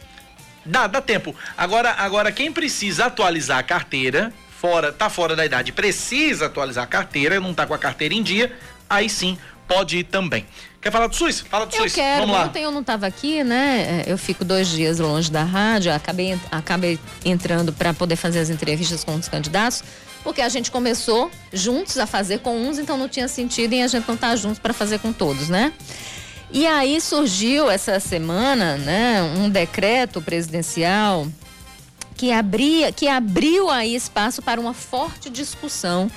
[0.66, 1.36] Dá, dá tempo.
[1.58, 6.88] Agora, agora quem precisa atualizar a carteira, fora, tá fora da idade, precisa atualizar a
[6.88, 8.56] carteira, não tá com a carteira em dia,
[8.90, 10.46] aí sim pode ir também.
[10.86, 11.40] Quer falar do SUS?
[11.40, 11.94] Fala do Eu SUS.
[11.94, 12.22] quero.
[12.28, 12.46] Vamos lá.
[12.46, 14.04] Ontem eu não estava aqui, né?
[14.06, 19.04] Eu fico dois dias longe da rádio, acabei, acabei entrando para poder fazer as entrevistas
[19.04, 19.84] com os candidatos,
[20.24, 23.88] porque a gente começou juntos a fazer com uns, então não tinha sentido em a
[23.88, 25.74] gente não estar juntos para fazer com todos, né?
[26.52, 31.28] E aí surgiu essa semana, né, um decreto presidencial
[32.16, 36.12] que abria, que abriu aí espaço para uma forte discussão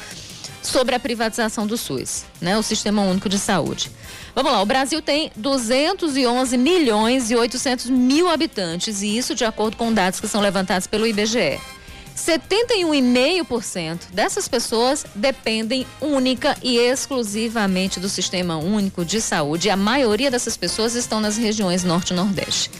[0.62, 3.90] sobre a privatização do SUS, né, o Sistema Único de Saúde.
[4.34, 9.76] Vamos lá, o Brasil tem 211 milhões e 800 mil habitantes e isso de acordo
[9.76, 11.60] com dados que são levantados pelo IBGE.
[12.18, 19.70] 71,5% dessas pessoas dependem única e exclusivamente do Sistema Único de Saúde.
[19.70, 22.70] A maioria dessas pessoas estão nas regiões Norte e Nordeste.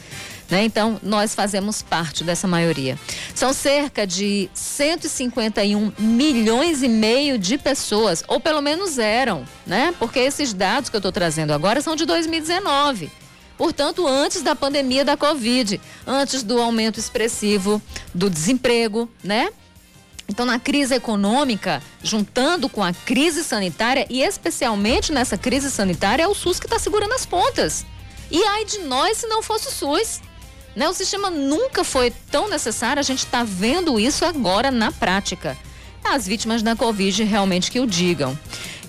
[0.50, 0.64] Né?
[0.64, 2.98] Então, nós fazemos parte dessa maioria.
[3.34, 9.94] São cerca de 151 milhões e meio de pessoas, ou pelo menos eram, né?
[9.98, 13.11] Porque esses dados que eu estou trazendo agora são de 2019.
[13.58, 17.82] Portanto, antes da pandemia da Covid, antes do aumento expressivo
[18.14, 19.50] do desemprego, né?
[20.28, 26.28] Então, na crise econômica, juntando com a crise sanitária, e especialmente nessa crise sanitária, é
[26.28, 27.84] o SUS que está segurando as pontas.
[28.30, 30.20] E ai de nós se não fosse o SUS.
[30.74, 30.88] Né?
[30.88, 35.57] O sistema nunca foi tão necessário, a gente está vendo isso agora na prática.
[36.04, 38.38] As vítimas da Covid realmente que o digam.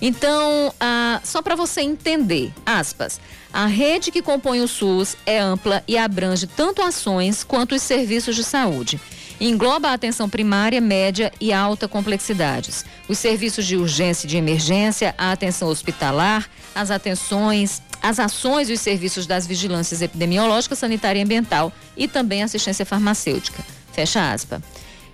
[0.00, 3.20] Então, ah, só para você entender, aspas,
[3.52, 8.34] a rede que compõe o SUS é ampla e abrange tanto ações quanto os serviços
[8.34, 9.00] de saúde.
[9.40, 15.14] Engloba a atenção primária, média e alta complexidades, os serviços de urgência e de emergência,
[15.16, 21.22] a atenção hospitalar, as atenções, as ações e os serviços das vigilâncias epidemiológica, sanitária e
[21.22, 23.64] ambiental e também assistência farmacêutica.
[23.92, 24.60] Fecha aspas.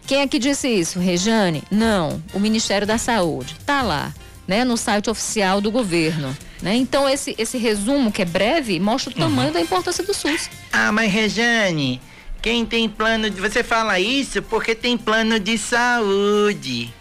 [0.08, 0.98] Quem é que disse isso?
[0.98, 1.62] Rejane?
[1.70, 3.56] Não, o Ministério da Saúde.
[3.64, 4.12] Tá lá,
[4.46, 6.36] né, no site oficial do governo.
[6.60, 6.74] Né?
[6.74, 10.48] Então, esse, esse resumo, que é breve, mostra o tamanho da importância do SUS.
[10.72, 12.00] Ah, mas Rejane,
[12.42, 13.40] quem tem plano de.
[13.40, 16.92] Você fala isso porque tem plano de saúde.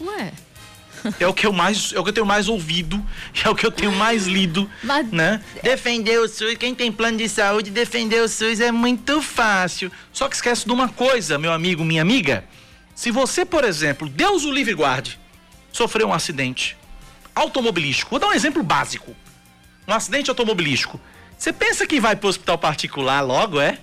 [0.00, 0.32] Ué,
[1.18, 3.04] É o que eu mais, é o que eu tenho mais ouvido,
[3.44, 5.42] é o que eu tenho mais lido, Mas- né?
[5.62, 9.90] Defender o SUS, quem tem plano de saúde, defender o SUS é muito fácil.
[10.12, 12.44] Só que esquece de uma coisa, meu amigo, minha amiga.
[12.94, 15.18] Se você, por exemplo, Deus o livre guarde,
[15.72, 16.76] sofreu um acidente
[17.34, 19.14] automobilístico, vou dar um exemplo básico.
[19.86, 21.00] Um acidente automobilístico.
[21.38, 23.78] Você pensa que vai pro hospital particular logo, é?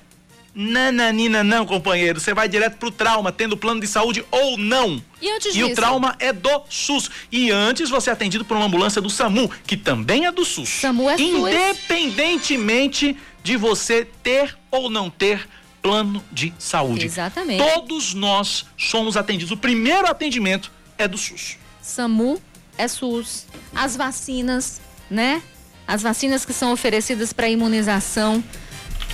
[0.56, 2.20] Nananina, não, companheiro.
[2.20, 5.04] Você vai direto pro trauma, tendo plano de saúde ou não.
[5.22, 7.12] E antes E o trauma é do SUS.
[7.30, 10.70] E antes você é atendido por uma ambulância do SAMU, que também é do SUS.
[10.70, 11.28] SAMU é SUS.
[11.28, 15.46] Independentemente de você ter ou não ter
[15.82, 17.06] plano de saúde.
[17.06, 17.62] Exatamente.
[17.62, 19.52] Todos nós somos atendidos.
[19.52, 21.58] O primeiro atendimento é do SUS.
[21.82, 22.42] SAMU
[22.78, 23.46] é SUS.
[23.76, 24.80] As vacinas,
[25.12, 25.42] né?
[25.88, 28.44] As vacinas que são oferecidas para imunização,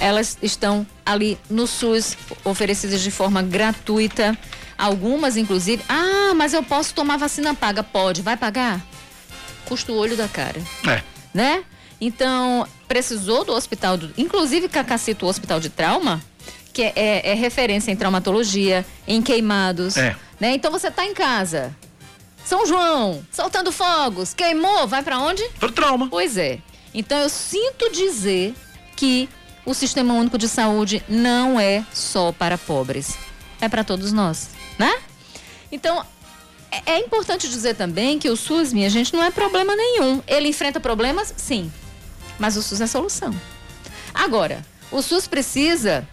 [0.01, 4.37] elas estão ali no SUS, oferecidas de forma gratuita.
[4.77, 5.83] Algumas, inclusive.
[5.87, 7.83] Ah, mas eu posso tomar vacina paga?
[7.83, 8.21] Pode.
[8.23, 8.81] Vai pagar?
[9.65, 11.01] Custa o olho da cara É.
[11.33, 11.63] né?
[12.01, 16.19] Então, precisou do hospital, do, inclusive Cacacito, o hospital de trauma,
[16.73, 20.15] que é, é- é referência em traumatologia, em queimados, É.
[20.39, 20.53] né?
[20.55, 21.75] Então você tá em casa,
[22.43, 25.47] São João, soltando fogos, queimou, vai para onde?
[25.59, 26.07] Pro trauma.
[26.09, 26.57] Pois é.
[26.91, 28.55] Então eu sinto dizer
[28.95, 29.29] que
[29.65, 33.15] o Sistema Único de Saúde não é só para pobres,
[33.59, 34.99] é para todos nós, né?
[35.71, 36.03] Então
[36.71, 40.21] é- é importante dizer também que o SUS, minha gente, não é problema nenhum.
[40.27, 41.71] Ele enfrenta problemas, sim,
[42.39, 43.33] mas o SUS é solução.
[44.13, 46.07] Agora, o SUS precisa,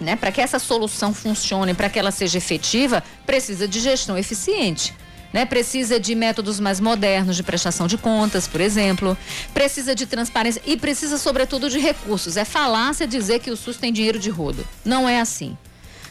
[0.00, 4.94] né, para que essa solução funcione, para que ela seja efetiva, precisa de gestão eficiente.
[5.36, 5.44] Né?
[5.44, 9.14] Precisa de métodos mais modernos de prestação de contas, por exemplo.
[9.52, 12.38] Precisa de transparência e precisa, sobretudo, de recursos.
[12.38, 14.66] É falácia dizer que o SUS tem dinheiro de rodo.
[14.82, 15.54] Não é assim.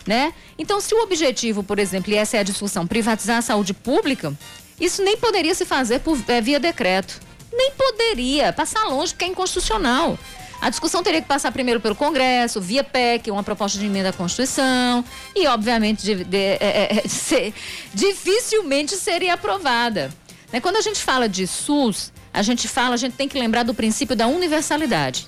[0.05, 0.31] Né?
[0.59, 4.31] Então, se o objetivo, por exemplo, e essa é a discussão, privatizar a saúde pública,
[4.79, 7.19] isso nem poderia se fazer por, eh, via decreto.
[7.51, 10.19] Nem poderia, passar longe, porque é inconstitucional.
[10.65, 14.13] A discussão teria que passar primeiro pelo Congresso, via PEC, uma proposta de emenda à
[14.13, 17.53] Constituição, e, obviamente, de- de- é, é, ser-
[17.93, 20.11] dificilmente seria aprovada.
[20.51, 20.59] Né?
[20.59, 23.75] Quando a gente fala de SUS, a gente fala, a gente tem que lembrar do
[23.75, 25.27] princípio da universalidade,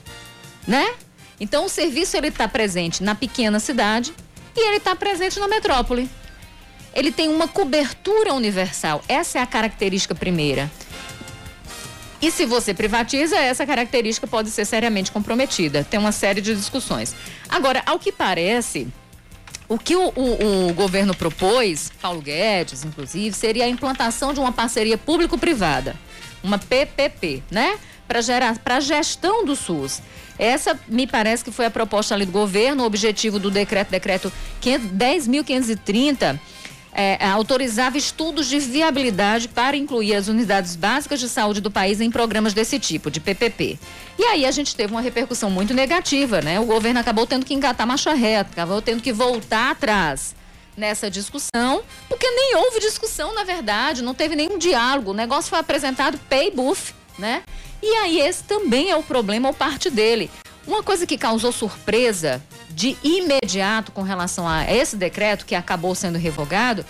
[0.68, 0.96] né?
[1.40, 4.16] Então o serviço ele está presente na pequena cidade
[4.56, 6.10] e ele está presente na metrópole.
[6.96, 9.04] Ele tem uma cobertura universal.
[9.08, 10.72] Essa é a característica primeira.
[12.22, 15.84] E se você privatiza, essa característica pode ser seriamente comprometida.
[15.84, 17.16] Tem uma série de discussões.
[17.48, 18.88] Agora, ao que parece,
[19.70, 24.52] o que o, o, o, governo propôs, Paulo Guedes, inclusive, seria a implantação de uma
[24.52, 25.96] parceria público-privada,
[26.42, 27.78] uma PPP, né?
[28.08, 30.02] Para gerar, para gestão do SUS.
[30.40, 34.32] Essa me parece que foi a proposta ali do governo, o objetivo do decreto, decreto
[34.62, 36.40] 10.530
[36.98, 42.10] é, autorizava estudos de viabilidade para incluir as unidades básicas de saúde do país em
[42.10, 43.78] programas desse tipo, de PPP.
[44.18, 46.60] E aí a gente teve uma repercussão muito negativa, né?
[46.60, 50.36] O governo acabou tendo que engatar marcha reta, acabou tendo que voltar atrás
[50.76, 55.12] nessa discussão, porque nem houve discussão, na verdade, não teve nenhum diálogo.
[55.12, 57.44] O negócio foi apresentado pay buff, né?
[57.82, 60.32] E aí esse também é o problema ou parte dele.
[60.66, 62.44] Uma coisa que causou surpresa
[62.78, 66.86] de imediato com relação a esse decreto que acabou sendo revogado,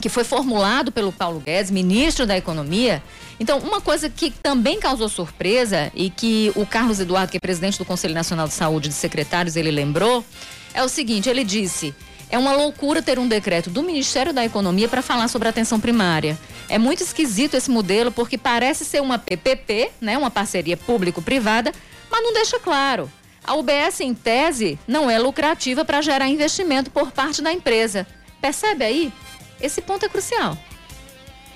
[0.00, 3.02] que foi formulado pelo Paulo Guedes, ministro da Economia.
[3.38, 7.76] Então, uma coisa que também causou surpresa e que o Carlos Eduardo, que é presidente
[7.76, 10.24] do Conselho Nacional de Saúde de Secretários, ele lembrou,
[10.72, 11.94] é o seguinte, ele disse:
[12.30, 16.38] é uma loucura ter um decreto do Ministério da Economia para falar sobre atenção primária.
[16.66, 21.74] É muito esquisito esse modelo porque parece ser uma PPP, né, uma parceria público-privada,
[22.10, 23.12] mas não deixa claro.
[23.48, 28.06] A UBS, em tese, não é lucrativa para gerar investimento por parte da empresa.
[28.42, 29.12] Percebe aí?
[29.58, 30.54] Esse ponto é crucial.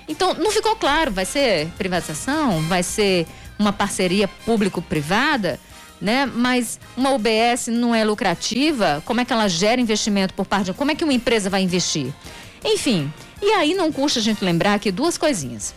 [0.07, 3.27] Então, não ficou claro, vai ser privatização, vai ser
[3.59, 5.59] uma parceria público-privada,
[6.01, 6.25] né?
[6.25, 10.73] Mas uma UBS não é lucrativa, como é que ela gera investimento por parte de...
[10.73, 12.11] Como é que uma empresa vai investir?
[12.65, 15.75] Enfim, e aí não custa a gente lembrar aqui duas coisinhas.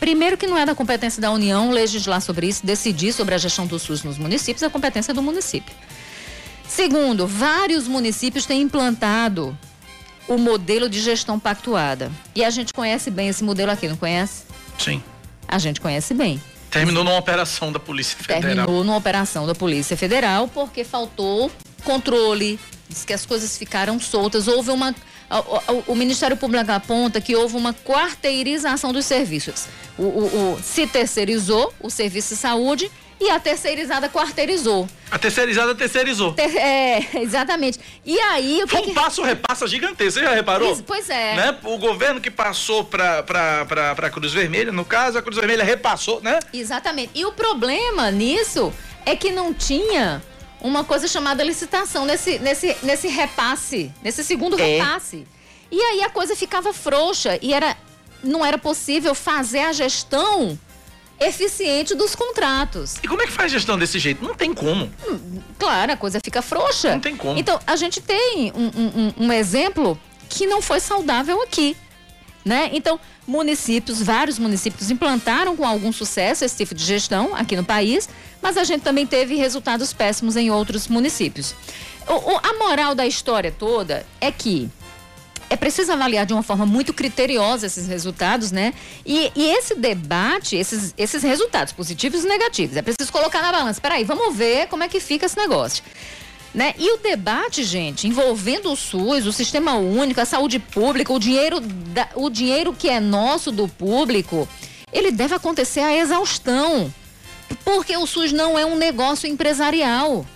[0.00, 3.66] Primeiro que não é da competência da União legislar sobre isso, decidir sobre a gestão
[3.66, 5.74] do SUS nos municípios, é a competência do município.
[6.66, 9.56] Segundo, vários municípios têm implantado
[10.26, 12.10] o modelo de gestão pactuada.
[12.34, 14.44] E a gente conhece bem esse modelo aqui, não conhece?
[14.78, 15.02] Sim.
[15.46, 16.40] A gente conhece bem.
[16.70, 18.40] Terminou numa operação da Polícia Federal.
[18.40, 21.50] Terminou numa operação da Polícia Federal porque faltou
[21.84, 22.58] controle,
[22.88, 24.94] diz que as coisas ficaram soltas, houve uma
[25.38, 29.66] o, o, Ministério Público aponta que houve uma quarteirização dos serviços.
[29.96, 32.90] O, o, o, se terceirizou o serviço de saúde
[33.20, 34.88] e a terceirizada quarteirizou.
[35.10, 36.32] A terceirizada terceirizou.
[36.32, 37.78] Ter, é, exatamente.
[38.04, 38.94] E aí o que Foi um que...
[38.94, 40.72] passo repassa gigantesco, você já reparou?
[40.72, 41.34] Isso, pois é.
[41.36, 41.58] Né?
[41.64, 43.24] O governo que passou para
[43.96, 46.40] a Cruz Vermelha, no caso, a Cruz Vermelha repassou, né?
[46.52, 47.12] Exatamente.
[47.14, 48.72] E o problema nisso
[49.04, 50.22] é que não tinha
[50.60, 54.78] uma coisa chamada licitação nesse, nesse, nesse repasse, nesse segundo é.
[54.78, 55.26] repasse.
[55.70, 57.76] E aí a coisa ficava frouxa e era,
[58.22, 60.58] não era possível fazer a gestão
[61.20, 62.96] eficiente dos contratos.
[63.02, 64.24] E como é que faz gestão desse jeito?
[64.24, 64.90] Não tem como.
[65.06, 66.92] Hum, claro, a coisa fica frouxa.
[66.92, 67.38] Não tem como.
[67.38, 71.76] Então, a gente tem um, um, um exemplo que não foi saudável aqui.
[72.44, 72.70] Né?
[72.72, 78.08] Então, municípios, vários municípios implantaram com algum sucesso esse tipo de gestão aqui no país,
[78.40, 81.54] mas a gente também teve resultados péssimos em outros municípios.
[82.08, 84.70] O, o, a moral da história toda é que
[85.50, 88.72] é preciso avaliar de uma forma muito criteriosa esses resultados, né?
[89.04, 93.80] E, e, esse debate, esses, esses resultados positivos e negativos, é preciso colocar na balança.
[93.80, 95.82] Peraí, vamos ver como é que fica esse negócio.
[96.52, 96.74] Né?
[96.76, 101.60] E o debate, gente, envolvendo o SUS, o sistema único, a saúde pública, o dinheiro,
[101.60, 104.48] da, o dinheiro que é nosso do público,
[104.92, 106.92] ele deve acontecer à exaustão.
[107.64, 110.26] Porque o SUS não é um negócio empresarial.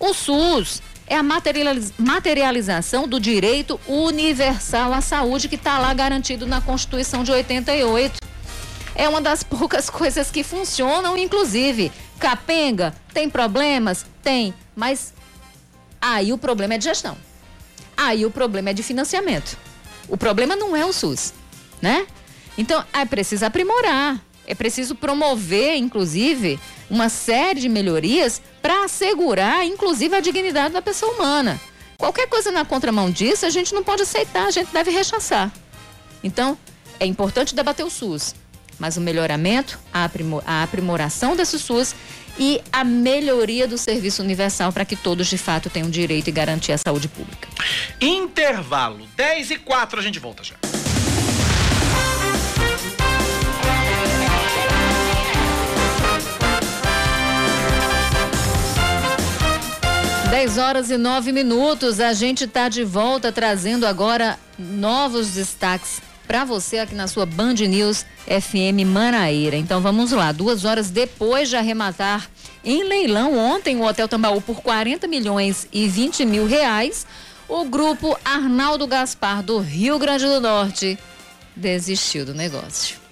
[0.00, 1.22] O SUS é a
[1.98, 8.18] materialização do direito universal à saúde que está lá garantido na Constituição de 88.
[8.98, 11.92] É uma das poucas coisas que funcionam, inclusive.
[12.18, 14.04] Capenga, tem problemas?
[14.22, 14.52] Tem.
[14.74, 15.14] Mas
[16.00, 17.16] aí o problema é de gestão.
[17.96, 19.56] Aí o problema é de financiamento.
[20.08, 21.32] O problema não é o SUS,
[21.80, 22.06] né?
[22.56, 26.58] Então é preciso aprimorar, é preciso promover, inclusive,
[26.90, 31.60] uma série de melhorias para assegurar, inclusive, a dignidade da pessoa humana.
[31.98, 35.52] Qualquer coisa na contramão disso, a gente não pode aceitar, a gente deve rechaçar.
[36.24, 36.56] Então,
[36.98, 38.34] é importante debater o SUS,
[38.78, 40.08] mas o melhoramento, a,
[40.46, 41.94] a aprimoração desse SUS
[42.38, 46.74] e a melhoria do serviço universal para que todos de fato tenham direito e garantia
[46.74, 47.48] à saúde pública.
[48.00, 50.54] Intervalo 10 e 4, a gente volta já.
[60.30, 66.44] Dez horas e nove minutos, a gente está de volta trazendo agora novos destaques para
[66.44, 69.56] você aqui na sua Band News FM Manaíra.
[69.56, 72.28] Então vamos lá, duas horas depois de arrematar
[72.62, 77.06] em leilão ontem o Hotel Tambaú por 40 milhões e 20 mil reais,
[77.48, 80.98] o grupo Arnaldo Gaspar do Rio Grande do Norte
[81.56, 83.07] desistiu do negócio.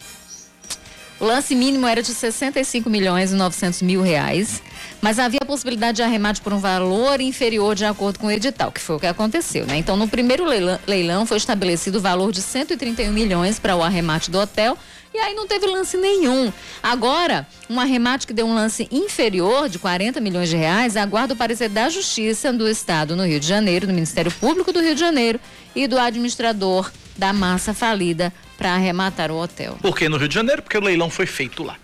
[1.19, 4.63] O lance mínimo era de 65 milhões e 900 mil reais,
[5.01, 8.71] mas havia a possibilidade de arremate por um valor inferior de acordo com o edital,
[8.71, 9.79] que foi o que aconteceu, né?
[9.79, 10.45] Então, no primeiro
[10.87, 14.77] leilão, foi estabelecido o valor de 131 milhões para o arremate do hotel,
[15.15, 16.53] e aí não teve lance nenhum.
[16.83, 21.37] Agora, um arremate que deu um lance inferior de 40 milhões de reais aguarda o
[21.37, 25.01] parecer da Justiça do Estado no Rio de Janeiro, do Ministério Público do Rio de
[25.01, 25.41] Janeiro
[25.75, 28.31] e do administrador da massa falida
[28.67, 29.79] para arrematar o hotel.
[29.81, 30.61] Por que no Rio de Janeiro?
[30.61, 31.77] Porque o leilão foi feito lá.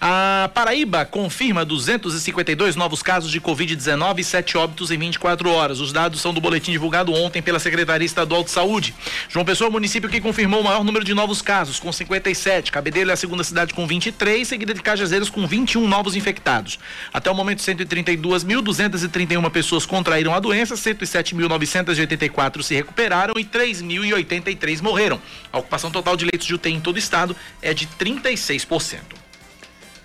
[0.00, 5.80] A Paraíba confirma 252 novos casos de Covid-19 e 7 óbitos em 24 horas.
[5.80, 8.94] Os dados são do boletim divulgado ontem pela Secretaria Estadual de Saúde.
[9.28, 12.70] João Pessoa é o município que confirmou o maior número de novos casos, com 57.
[12.70, 16.78] Cabedelo é a segunda cidade com 23, seguida de Cajazeiras com 21 novos infectados.
[17.12, 25.20] Até o momento, 132.231 pessoas contraíram a doença, 107.984 se recuperaram e 3.083 morreram.
[25.52, 29.27] A ocupação total de leitos de UTI em todo o estado é de 36%.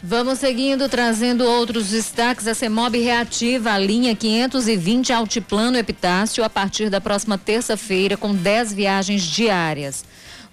[0.05, 2.45] Vamos seguindo, trazendo outros destaques.
[2.45, 8.73] A CEMOB reativa a linha 520 Altiplano Epitácio a partir da próxima terça-feira, com 10
[8.73, 10.03] viagens diárias.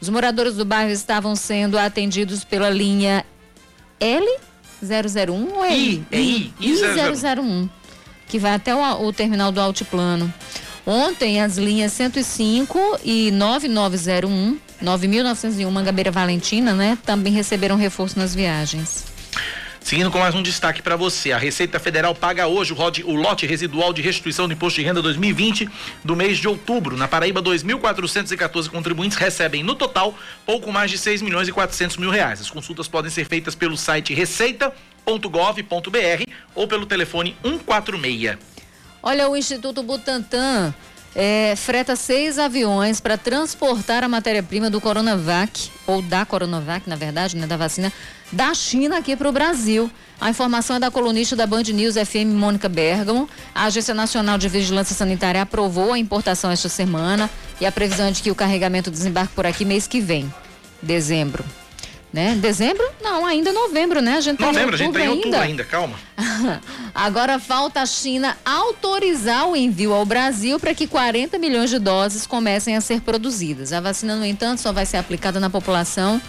[0.01, 3.27] Os moradores do bairro estavam sendo atendidos pela linha
[4.01, 7.69] L001 ou é I, é I, I001,
[8.29, 10.33] que vai até o, o terminal do Altiplano.
[10.87, 19.11] Ontem, as linhas 105 e 9901, 9901 Mangabeira Valentina, né, também receberam reforço nas viagens.
[19.81, 23.93] Seguindo com mais um destaque para você, a Receita Federal paga hoje o, lote residual
[23.93, 25.69] de restituição do Imposto de Renda 2020
[26.05, 26.97] do mês de outubro.
[26.97, 30.15] Na Paraíba, 2.414 contribuintes recebem no total
[30.47, 32.41] pouco mais de 6 milhões e 400 mil reais.
[32.41, 34.73] As consultas podem ser feitas pelo site receita.gov.br
[36.55, 38.39] ou pelo telefone 146.
[39.03, 40.75] Olha, o Instituto Butantan
[41.15, 47.37] é, freta seis aviões para transportar a matéria-prima do Coronavac, ou da Coronavac, na verdade,
[47.37, 47.93] né, da vacina,
[48.31, 49.91] da China aqui para o Brasil.
[50.21, 53.29] A informação é da colunista da Band News FM, Mônica Bergamo.
[53.55, 57.29] A Agência Nacional de Vigilância Sanitária aprovou a importação esta semana
[57.61, 60.33] e a previsão é de que o carregamento desembarque por aqui mês que vem,
[60.83, 61.45] dezembro
[62.13, 62.37] né?
[62.41, 62.85] Dezembro?
[63.03, 64.17] Não, ainda novembro, né?
[64.17, 65.97] A gente tá novembro, a gente tá em outubro ainda, ainda calma.
[66.95, 72.27] Agora falta a China autorizar o envio ao Brasil para que 40 milhões de doses
[72.27, 73.73] comecem a ser produzidas.
[73.73, 76.21] A vacina, no entanto, só vai ser aplicada na população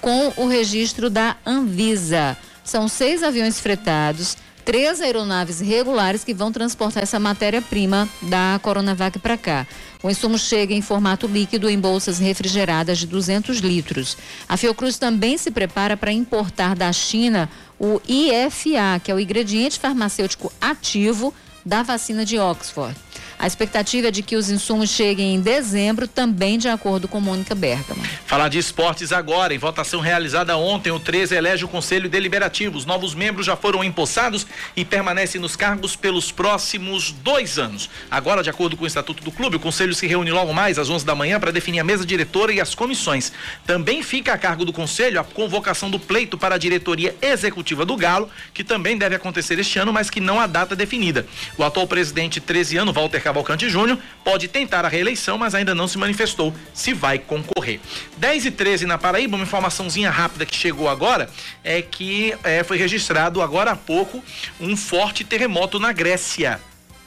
[0.00, 2.36] com o registro da Anvisa.
[2.64, 9.36] São seis aviões fretados três aeronaves regulares que vão transportar essa matéria-prima da Coronavac para
[9.36, 9.66] cá.
[10.02, 14.16] O insumo chega em formato líquido em bolsas refrigeradas de 200 litros.
[14.48, 19.78] A Fiocruz também se prepara para importar da China o IFA, que é o ingrediente
[19.78, 21.34] farmacêutico ativo
[21.64, 22.96] da vacina de Oxford.
[23.40, 27.54] A expectativa é de que os insumos cheguem em dezembro, também de acordo com Mônica
[27.54, 28.02] Bergamo.
[28.26, 29.54] Falar de esportes agora.
[29.54, 32.76] Em votação realizada ontem, o 13 elege o Conselho Deliberativo.
[32.76, 37.88] Os novos membros já foram empossados e permanecem nos cargos pelos próximos dois anos.
[38.10, 40.90] Agora, de acordo com o Estatuto do Clube, o Conselho se reúne logo mais às
[40.90, 43.32] 11 da manhã para definir a mesa diretora e as comissões.
[43.66, 47.96] Também fica a cargo do Conselho a convocação do pleito para a diretoria executiva do
[47.96, 51.26] Galo, que também deve acontecer este ano, mas que não há data definida.
[51.56, 55.86] O atual presidente 13 ano, Walter Cavalcante Júnior pode tentar a reeleição, mas ainda não
[55.86, 57.78] se manifestou se vai concorrer.
[58.16, 61.30] 10 e 13 na Paraíba, uma informaçãozinha rápida que chegou agora
[61.62, 64.22] é que é, foi registrado agora há pouco
[64.60, 66.60] um forte terremoto na Grécia.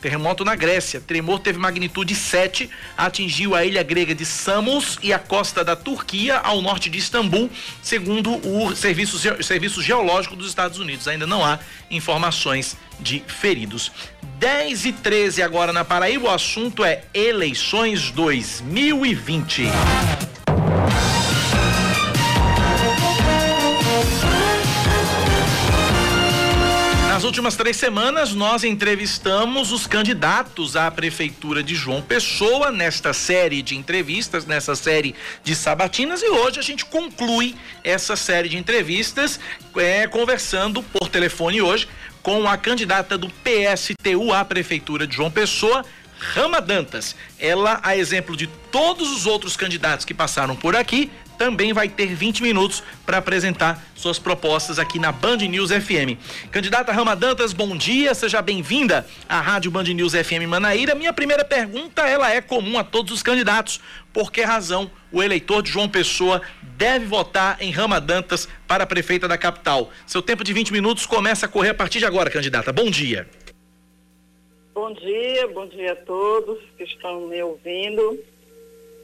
[0.04, 1.00] Terremoto na Grécia.
[1.00, 6.40] Tremor teve magnitude 7, atingiu a ilha grega de Samos e a costa da Turquia,
[6.40, 7.50] ao norte de Istambul,
[7.82, 11.08] segundo o Serviço, Serviço Geológico dos Estados Unidos.
[11.08, 11.58] Ainda não há
[11.90, 13.94] informações de feridos.
[14.44, 16.28] 10 e 13 agora na Paraíba.
[16.28, 19.70] O assunto é eleições 2020.
[27.08, 33.62] Nas últimas três semanas, nós entrevistamos os candidatos à Prefeitura de João Pessoa nesta série
[33.62, 39.40] de entrevistas, nessa série de sabatinas, e hoje a gente conclui essa série de entrevistas
[39.78, 41.88] é, conversando por telefone hoje
[42.24, 45.86] com a candidata do PSTU à Prefeitura de João Pessoa,
[46.24, 47.16] Rama Dantas.
[47.38, 52.08] Ela, a exemplo de todos os outros candidatos que passaram por aqui, também vai ter
[52.08, 56.18] 20 minutos para apresentar suas propostas aqui na Band News FM.
[56.52, 60.96] Candidata Rama Dantas, bom dia, seja bem-vinda à Rádio Band News FM Manaíra.
[60.96, 63.82] Minha primeira pergunta, ela é comum a todos os candidatos.
[64.14, 66.42] Por que razão o eleitor de João Pessoa
[66.78, 69.92] deve votar em Rama Dantas para prefeita da capital?
[70.06, 72.72] Seu tempo de 20 minutos começa a correr a partir de agora, candidata.
[72.72, 73.28] Bom dia.
[74.74, 78.20] Bom dia, bom dia a todos que estão me ouvindo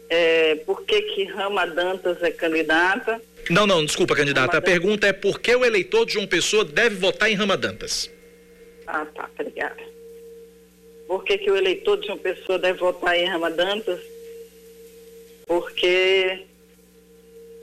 [0.09, 3.21] é, por que, que Rama Dantas é candidata.
[3.51, 4.53] Não, não, desculpa, candidata.
[4.53, 7.55] Rama a pergunta é por que o eleitor de João Pessoa deve votar em Rama
[7.55, 8.09] Dantas?
[8.87, 9.77] Ah, tá, obrigada.
[11.07, 13.99] Por que, que o eleitor de João Pessoa deve votar em Rama Dantas?
[15.45, 16.45] Porque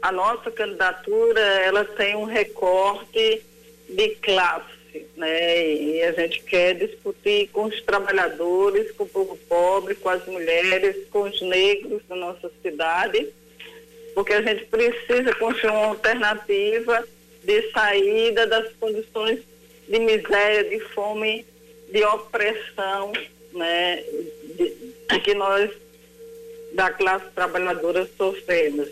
[0.00, 3.42] a nossa candidatura, ela tem um recorte
[3.88, 4.75] de classe
[5.16, 5.72] né?
[5.72, 10.96] E a gente quer discutir com os trabalhadores, com o povo pobre, com as mulheres,
[11.10, 13.28] com os negros da nossa cidade,
[14.14, 17.06] porque a gente precisa construir uma alternativa
[17.44, 19.40] de saída das condições
[19.88, 21.46] de miséria, de fome,
[21.90, 23.12] de opressão,
[23.52, 24.02] né?
[24.56, 24.86] De,
[25.22, 25.70] que nós
[26.72, 28.88] da classe trabalhadora sofremos.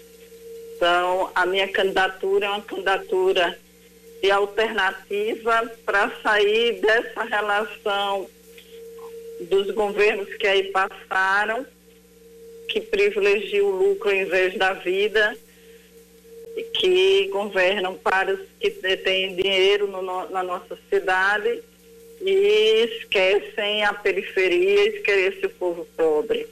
[0.76, 3.58] Então, a minha candidatura é uma candidatura
[4.24, 8.26] de alternativa para sair dessa relação
[9.38, 11.66] dos governos que aí passaram,
[12.66, 15.36] que privilegiam o lucro em vez da vida,
[16.72, 21.62] que governam para os que têm dinheiro no, na nossa cidade
[22.22, 26.48] e esquecem a periferia, esquecem o povo pobre.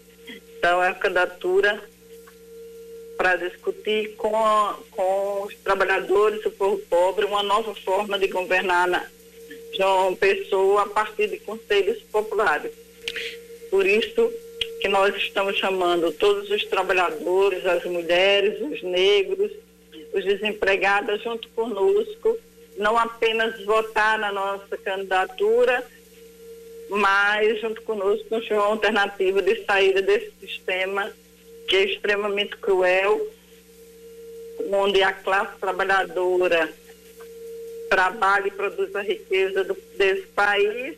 [0.59, 1.83] Então, é a candidatura
[3.23, 8.89] para discutir com, a, com os trabalhadores, o povo pobre, uma nova forma de governar
[8.89, 9.07] na
[9.77, 12.73] João Pessoa a partir de conselhos populares.
[13.71, 14.29] Por isso
[14.81, 19.53] que nós estamos chamando todos os trabalhadores, as mulheres, os negros,
[20.13, 22.37] os desempregados junto conosco,
[22.77, 25.87] não apenas votar na nossa candidatura,
[26.91, 31.13] mas junto conosco construir uma alternativa de saída desse sistema
[31.67, 33.31] que é extremamente cruel,
[34.71, 36.73] onde a classe trabalhadora
[37.89, 40.97] trabalha e produz a riqueza do, desse país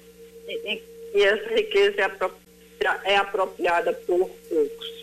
[0.49, 0.83] e,
[1.15, 4.95] e essa riqueza é, apropria, é apropriada por poucos.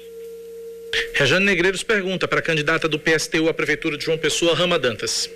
[1.13, 5.29] Rejane Negreiros pergunta para a candidata do PSTU à Prefeitura de João Pessoa, Rama Dantas.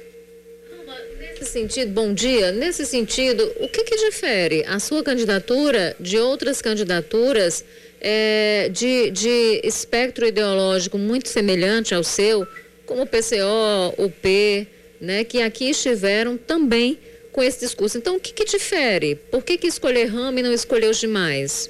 [1.20, 2.52] Nesse sentido, bom dia.
[2.52, 7.64] Nesse sentido, o que, que difere a sua candidatura de outras candidaturas
[8.08, 12.46] é, de, de espectro ideológico muito semelhante ao seu,
[12.86, 14.68] como o PCO, o P,
[15.02, 17.00] né, que aqui estiveram também
[17.32, 17.98] com esse discurso.
[17.98, 19.16] Então, o que, que difere?
[19.16, 21.68] Por que, que escolher Rama e não escolher os demais?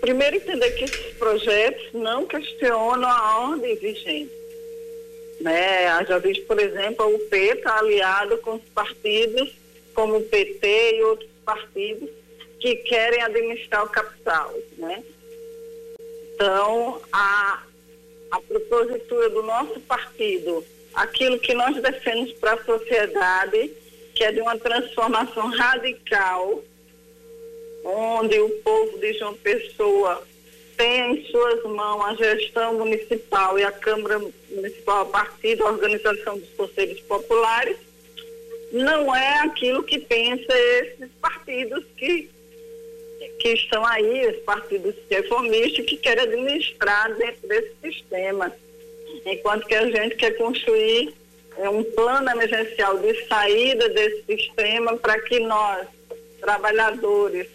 [0.00, 4.32] Primeiro, entender que esses projetos não questionam a ordem vigente.
[5.38, 6.02] Né?
[6.08, 9.52] Já visto, por exemplo, o UP está aliado com os partidos
[9.92, 12.08] como o PT e outros partidos
[12.60, 15.02] que querem administrar o capital, né?
[16.34, 17.62] Então, a,
[18.30, 23.72] a propositura do nosso partido, aquilo que nós defendemos para a sociedade,
[24.14, 26.62] que é de uma transformação radical,
[27.84, 30.22] onde o povo de João Pessoa
[30.76, 34.18] tem em suas mãos a gestão municipal e a Câmara
[34.50, 37.76] Municipal a partir da organização dos conselhos populares,
[38.72, 42.30] não é aquilo que pensa esses partidos que
[43.38, 48.54] que estão aí, os partidos reformistas, que querem administrar dentro desse sistema.
[49.26, 51.12] Enquanto que a gente quer construir
[51.58, 55.86] é, um plano emergencial de saída desse sistema para que nós,
[56.40, 57.46] trabalhadores,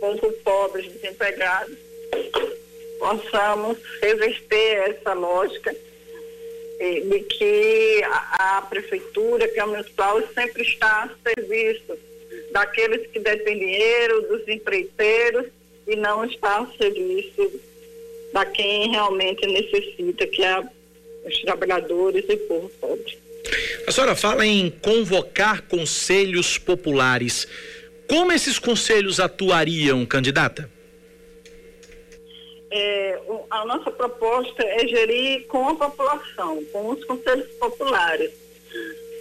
[0.00, 1.76] quanto pobres, desempregados,
[2.98, 5.74] possamos reverter essa lógica
[6.78, 11.98] de que a, a prefeitura, que é o municipal, sempre está a serviço
[12.50, 15.46] daqueles que detêm dinheiro, dos empreiteiros,
[15.86, 17.60] e não está ao serviço
[18.32, 20.60] da quem realmente necessita, que é
[21.24, 23.18] os trabalhadores e o povo pobre.
[23.86, 27.48] A senhora fala em convocar conselhos populares.
[28.06, 30.70] Como esses conselhos atuariam, candidata?
[32.70, 33.18] É,
[33.50, 38.30] a nossa proposta é gerir com a população, com os conselhos populares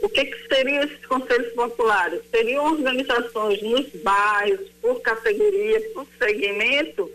[0.02, 2.22] o que, que seriam esses conselhos populares?
[2.30, 7.12] Seriam organizações nos bairros, por categoria, por segmento,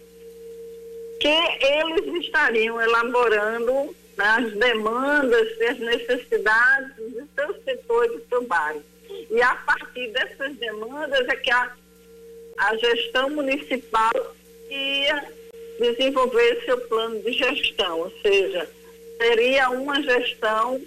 [1.21, 8.43] que eles estariam elaborando né, as demandas e as necessidades do seu setor do seu
[8.45, 8.83] bairro.
[9.31, 11.73] E a partir dessas demandas é que a,
[12.59, 14.13] a gestão municipal
[14.69, 15.25] ia
[15.79, 18.69] desenvolver seu plano de gestão, ou seja,
[19.19, 20.81] seria uma gestão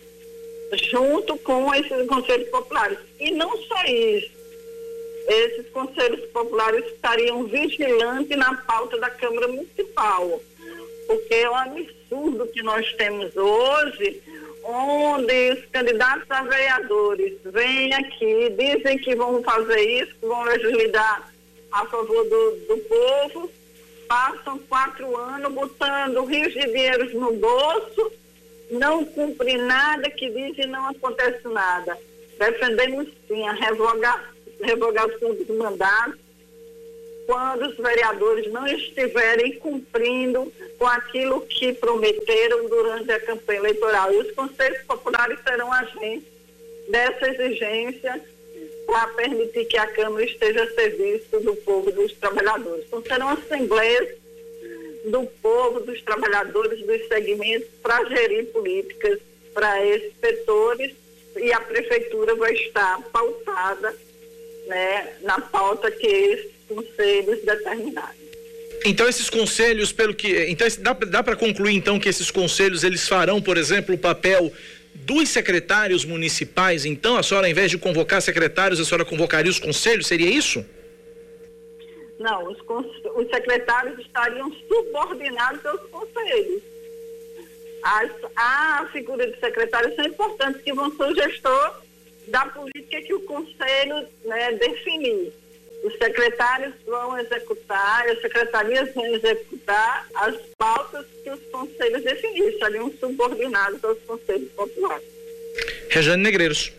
[0.73, 2.97] junto com esses conselhos populares.
[3.19, 4.31] E não só isso,
[5.27, 10.41] esses conselhos populares estariam vigilantes na pauta da Câmara Municipal,
[11.07, 14.21] porque é um absurdo que nós temos hoje,
[14.63, 21.31] onde os candidatos a vereadores vêm aqui, dizem que vão fazer isso, que vão legislar
[21.71, 23.51] a favor do, do povo,
[24.07, 28.11] passam quatro anos botando rios de dinheiro no bolso,
[28.69, 31.97] não cumprem nada que diz e não acontece nada.
[32.37, 36.19] Defendemos sim a revogação dos mandatos
[37.25, 44.13] quando os vereadores não estiverem cumprindo com aquilo que prometeram durante a campanha eleitoral.
[44.13, 46.27] E os conselhos populares serão agentes
[46.87, 48.21] dessa exigência
[48.85, 52.85] para permitir que a Câmara esteja a serviço do povo dos trabalhadores.
[52.85, 54.09] Então, serão assembleias
[55.05, 59.19] do povo, dos trabalhadores, dos segmentos, para gerir políticas
[59.53, 60.93] para esses setores
[61.37, 63.95] e a Prefeitura vai estar pautada
[64.67, 68.25] né, na pauta que esses conselhos determinarem.
[68.83, 73.07] Então esses conselhos, pelo que, então dá, dá para concluir então que esses conselhos eles
[73.07, 74.51] farão, por exemplo, o papel
[74.93, 76.85] dos secretários municipais.
[76.85, 80.07] Então a senhora, ao invés de convocar secretários, a senhora convocaria os conselhos?
[80.07, 80.65] Seria isso?
[82.19, 86.61] Não, os, os secretários estariam subordinados aos conselhos.
[87.83, 91.81] As, a figura de secretários são importantes, que vão ser o gestor
[92.27, 95.31] da política que o Conselho né, definir.
[95.83, 102.91] Os secretários vão executar, as secretarias vão executar as pautas que os conselhos definirem, seriam
[102.99, 105.05] subordinados aos conselhos populares.
[105.89, 106.73] Rejane Negreiros.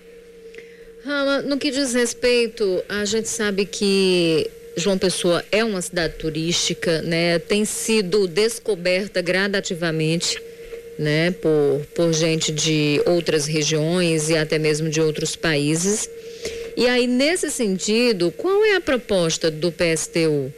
[1.04, 7.00] Rama, no que diz respeito, a gente sabe que João Pessoa é uma cidade turística,
[7.00, 7.38] né?
[7.38, 10.38] Tem sido descoberta gradativamente
[10.98, 16.08] né, por, por gente de outras regiões e até mesmo de outros países.
[16.76, 20.52] E aí, nesse sentido, qual é a proposta do PSTU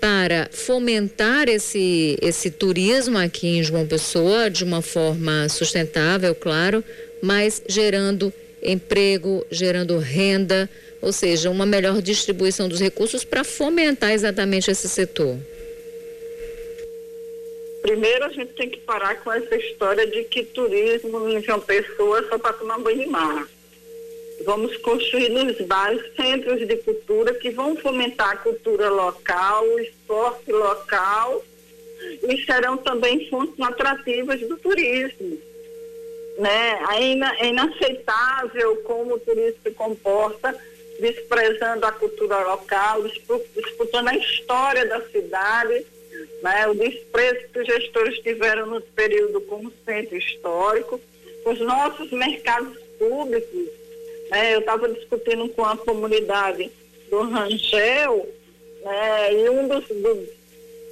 [0.00, 6.84] para fomentar esse, esse turismo aqui em João Pessoa de uma forma sustentável, claro,
[7.22, 10.68] mas gerando emprego, gerando renda,
[11.04, 15.36] ou seja, uma melhor distribuição dos recursos para fomentar exatamente esse setor?
[17.82, 22.20] Primeiro, a gente tem que parar com essa história de que turismo em João Pessoa
[22.20, 23.46] é só para tomar banho de mar.
[24.46, 30.50] Vamos construir nos bairros centros de cultura que vão fomentar a cultura local, o esporte
[30.50, 31.44] local
[32.26, 35.38] e serão também fontes atrativas do turismo.
[36.38, 36.78] Né?
[37.38, 40.58] É, inaceitável como o turismo se comporta,
[41.00, 45.84] desprezando a cultura local, disputando a história da cidade
[46.42, 51.00] né, o desprezo que os gestores tiveram no período como centro histórico,
[51.44, 53.68] os nossos mercados públicos.
[54.30, 56.70] Né, eu estava discutindo com a comunidade
[57.10, 58.28] do Rangel,
[58.82, 60.28] né, e um dos, do,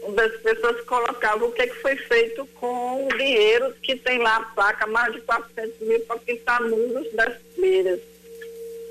[0.03, 4.19] uma das pessoas colocava o que, é que foi feito com o dinheiro que tem
[4.19, 8.01] lá a placa, mais de 400 mil para pintar muros das feiras,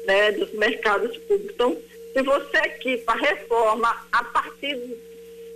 [0.05, 1.53] né, dos mercados públicos.
[1.53, 1.77] Então,
[2.13, 4.77] se você equipa a reforma a partir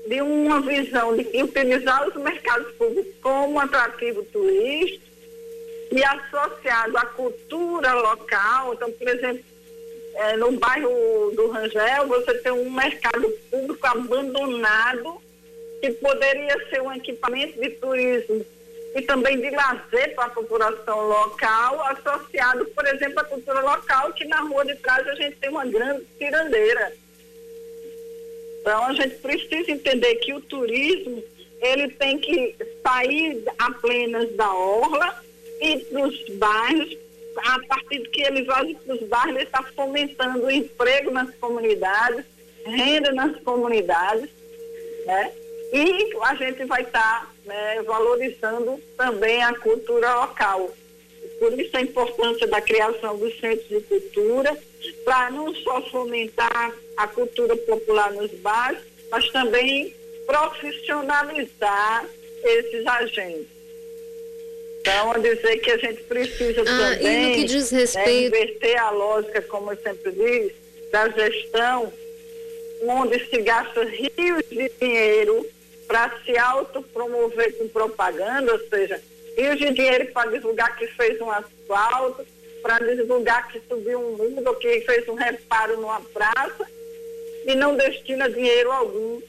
[0.08, 5.04] de uma visão de utilizar os mercados públicos como atrativo turístico
[5.92, 8.74] e associado à cultura local.
[8.74, 9.44] Então, por exemplo,
[10.16, 15.22] é, no bairro do Rangel, você tem um mercado público abandonado
[15.82, 18.46] que poderia ser um equipamento de turismo
[18.96, 24.26] e também de lazer para a população local, associado, por exemplo, à cultura local, que
[24.26, 26.94] na rua de trás a gente tem uma grande cirandeira
[28.66, 31.24] então a gente precisa entender que o turismo
[31.62, 35.24] ele tem que sair apenas da orla
[35.62, 36.98] e dos bairros.
[37.38, 42.26] A partir de que ele vai para os bairros, ele está fomentando emprego nas comunidades,
[42.66, 44.32] renda nas comunidades,
[45.06, 45.32] né?
[45.72, 50.74] E a gente vai estar tá, né, valorizando também a cultura local.
[51.40, 54.58] Por isso a importância da criação dos centros de cultura,
[55.04, 59.94] para não só fomentar a cultura popular nos bairros, mas também
[60.26, 62.06] profissionalizar
[62.44, 63.56] esses agentes.
[64.82, 67.96] Então, a dizer que a gente precisa ah, também né, respeito...
[67.98, 70.52] né, inverter a lógica, como eu sempre diz,
[70.92, 71.92] da gestão,
[72.84, 75.55] onde se gasta rios de dinheiro
[75.88, 79.02] para se autopromover com propaganda, ou seja,
[79.38, 82.26] rios de dinheiro para divulgar que fez um asfalto,
[82.62, 86.66] para divulgar que subiu um muro, que fez um reparo numa praça,
[87.46, 89.22] e não destina dinheiro algum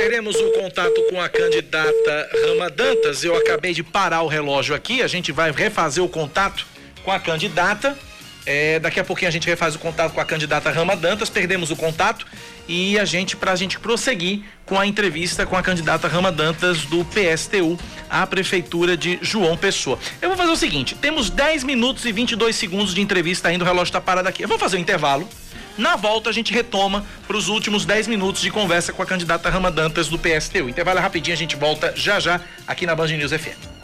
[0.00, 3.22] teremos o contato com a candidata Rama Dantas.
[3.22, 6.66] Eu acabei de parar o relógio aqui, a gente vai refazer o contato
[7.04, 7.98] com a candidata.
[8.46, 11.70] É, daqui a pouquinho a gente refaz o contato com a candidata Rama Dantas, perdemos
[11.70, 12.26] o contato
[12.70, 16.84] e a gente, para a gente prosseguir com a entrevista com a candidata Rama Dantas
[16.84, 17.76] do PSTU
[18.08, 19.98] à Prefeitura de João Pessoa.
[20.22, 23.66] Eu vou fazer o seguinte: temos 10 minutos e 22 segundos de entrevista ainda, o
[23.66, 24.44] relógio está parado aqui.
[24.44, 25.28] Eu vou fazer um intervalo.
[25.76, 29.50] Na volta a gente retoma para os últimos 10 minutos de conversa com a candidata
[29.50, 30.68] Rama Dantas do PSTU.
[30.68, 33.79] Intervalo é rapidinho, a gente volta já já aqui na Band News FM.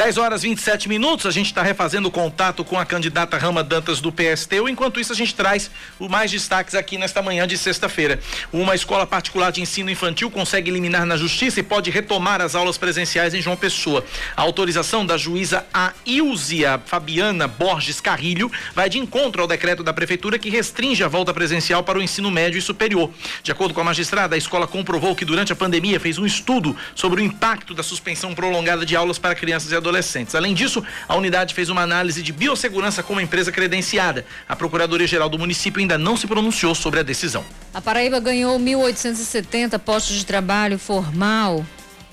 [0.00, 4.00] 10 horas 27 minutos, a gente está refazendo o contato com a candidata Rama Dantas
[4.00, 4.66] do PSTU.
[4.66, 8.18] Enquanto isso, a gente traz o mais destaques aqui nesta manhã de sexta-feira.
[8.50, 12.78] Uma escola particular de ensino infantil consegue eliminar na justiça e pode retomar as aulas
[12.78, 14.02] presenciais em João Pessoa.
[14.34, 20.38] A autorização da juíza Ailzia Fabiana Borges Carrilho vai de encontro ao decreto da prefeitura
[20.38, 23.10] que restringe a volta presencial para o ensino médio e superior.
[23.42, 26.74] De acordo com a magistrada, a escola comprovou que durante a pandemia fez um estudo
[26.94, 30.34] sobre o impacto da suspensão prolongada de aulas para crianças e adolescentes adolescentes.
[30.34, 34.24] Além disso, a unidade fez uma análise de biossegurança com uma empresa credenciada.
[34.48, 37.44] A Procuradoria-Geral do município ainda não se pronunciou sobre a decisão.
[37.74, 41.64] A Paraíba ganhou 1.870 postos de trabalho formal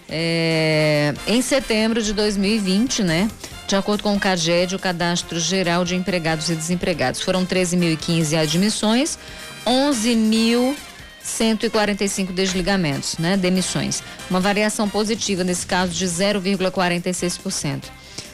[0.10, 3.30] é, em setembro de 2020, né?
[3.68, 7.22] De acordo com o CAGED, o Cadastro Geral de Empregados e Desempregados.
[7.22, 9.20] Foram 13.015 admissões,
[9.66, 10.76] 11 mil
[11.28, 14.02] 145 desligamentos, né, demissões.
[14.30, 17.84] Uma variação positiva nesse caso de 0,46%.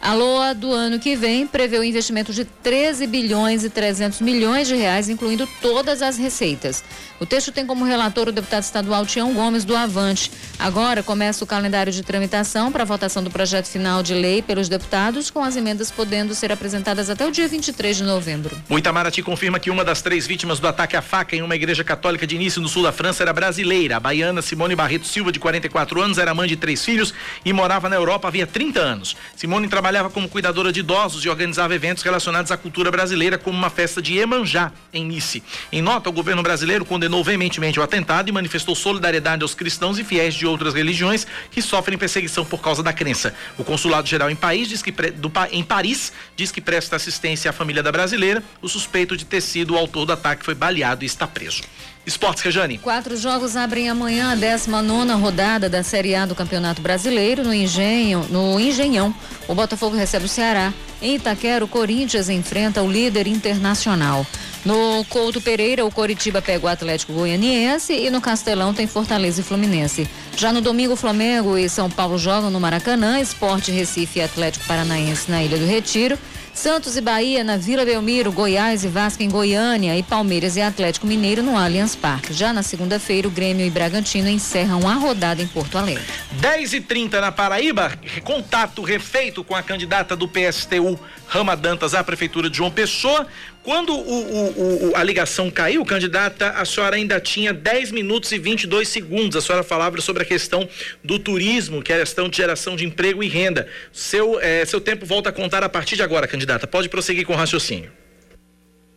[0.03, 4.67] A LOA do ano que vem prevê o investimento de 13 bilhões e 300 milhões
[4.67, 6.83] de reais, incluindo todas as receitas.
[7.21, 10.29] O texto tem como relator o deputado estadual Tião Gomes do Avante.
[10.59, 14.69] Agora começa o calendário de tramitação para a votação do projeto final de lei pelos
[14.69, 18.61] deputados, com as emendas podendo ser apresentadas até o dia 23 de novembro.
[18.69, 21.85] O Itamaraty confirma que uma das três vítimas do ataque à faca em uma igreja
[21.85, 23.99] católica de início no sul da França era brasileira.
[23.99, 27.89] A baiana Simone Barreto Silva, de 44 anos, era mãe de três filhos e morava
[27.89, 29.17] na Europa havia 30 anos.
[29.37, 33.71] Simone trabalhava como cuidadora de idosos e organizava eventos relacionados à cultura brasileira, como uma
[33.71, 35.43] festa de Emanjá, em Nice.
[35.71, 39.99] Em nota, o governo brasileiro condenou condenou veementemente o atentado e manifestou solidariedade aos cristãos
[39.99, 43.35] e fiéis de outras religiões que sofrem perseguição por causa da crença.
[43.59, 47.53] O consulado geral em, país diz que, do, em Paris diz que presta assistência à
[47.53, 48.43] família da brasileira.
[48.63, 51.63] O suspeito de ter sido o autor do ataque foi baleado e está preso.
[52.05, 52.79] Esportes, Rejane.
[52.79, 58.27] Quatro jogos abrem amanhã a 19 rodada da Série A do Campeonato Brasileiro no Engenho,
[58.29, 59.15] no Engenhão.
[59.47, 60.73] O Botafogo recebe o Ceará.
[61.01, 64.27] Em Itaquera, o Corinthians enfrenta o líder internacional.
[64.65, 69.45] No Couto Pereira, o Coritiba pega o Atlético Goianiense e no Castelão tem Fortaleza e
[69.45, 70.09] Fluminense.
[70.37, 75.31] Já no domingo, Flamengo e São Paulo jogam no Maracanã, Esporte Recife e Atlético Paranaense
[75.31, 76.17] na Ilha do Retiro.
[76.55, 81.07] Santos e Bahia na Vila Belmiro, Goiás e Vasco em Goiânia e Palmeiras e Atlético
[81.07, 82.33] Mineiro no Allianz Parque.
[82.33, 86.05] Já na segunda-feira, o Grêmio e Bragantino encerram a rodada em Porto Alegre.
[86.33, 87.93] 10 e 30 na Paraíba,
[88.23, 93.27] contato refeito com a candidata do PSTU, Rama Dantas, à Prefeitura de João Pessoa.
[93.63, 98.39] Quando o, o, o, a ligação caiu, candidata, a senhora ainda tinha 10 minutos e
[98.39, 99.37] 22 segundos.
[99.37, 100.69] A senhora falava sobre a questão
[101.03, 103.69] do turismo, que é a questão de geração de emprego e renda.
[103.93, 106.67] Seu, é, seu tempo volta a contar a partir de agora, candidata.
[106.67, 107.93] Pode prosseguir com o raciocínio.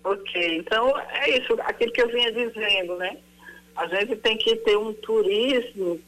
[0.04, 3.18] Ok, então é isso, aquilo que eu vinha dizendo, né?
[3.76, 6.00] A gente tem que ter um turismo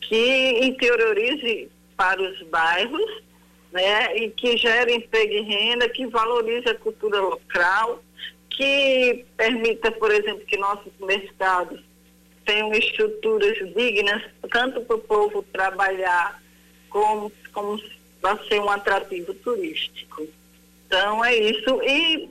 [0.00, 3.22] que interiorize para os bairros
[3.72, 8.02] né, e que gere emprego e renda, que valorize a cultura local,
[8.50, 11.80] que permita, por exemplo, que nossos mercados
[12.44, 16.42] tenham estruturas dignas, tanto para o povo trabalhar,
[16.88, 17.80] como, como
[18.20, 20.26] para ser um atrativo turístico.
[20.86, 21.82] Então, é isso.
[21.82, 22.30] E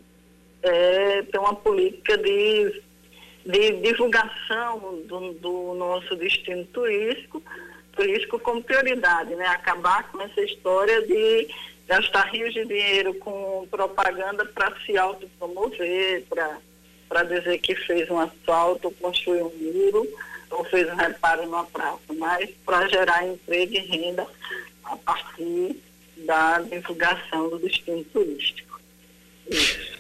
[0.64, 2.82] é ter uma política de,
[3.46, 7.42] de divulgação do, do nosso destino turístico,
[7.98, 9.48] turístico como prioridade, né?
[9.48, 11.50] Acabar com essa história de
[11.88, 16.24] gastar rios de dinheiro com propaganda para se autopromover,
[17.10, 20.08] para dizer que fez um asfalto, construiu um muro
[20.52, 24.26] ou fez um reparo numa praça, mas para gerar emprego e renda
[24.84, 25.76] a partir
[26.18, 28.80] da divulgação do destino turístico.
[29.50, 29.97] Isso.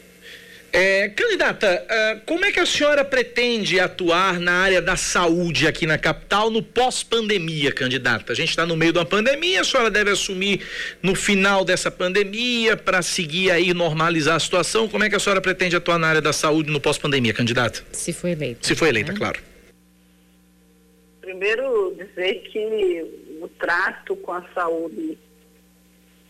[0.72, 5.88] É, candidata, uh, como é que a senhora pretende atuar na área da saúde aqui
[5.88, 8.34] na capital no pós-pandemia, candidata?
[8.34, 10.62] A gente está no meio de uma pandemia, a senhora deve assumir
[11.02, 14.88] no final dessa pandemia para seguir aí normalizar a situação.
[14.90, 17.84] Como é que a senhora pretende atuar na área da saúde no pós-pandemia, candidata?
[17.94, 18.68] Se for eleita.
[18.68, 19.18] Se for eleita, né?
[19.18, 19.40] claro.
[21.22, 23.06] Primeiro dizer que
[23.42, 25.18] o trato com a saúde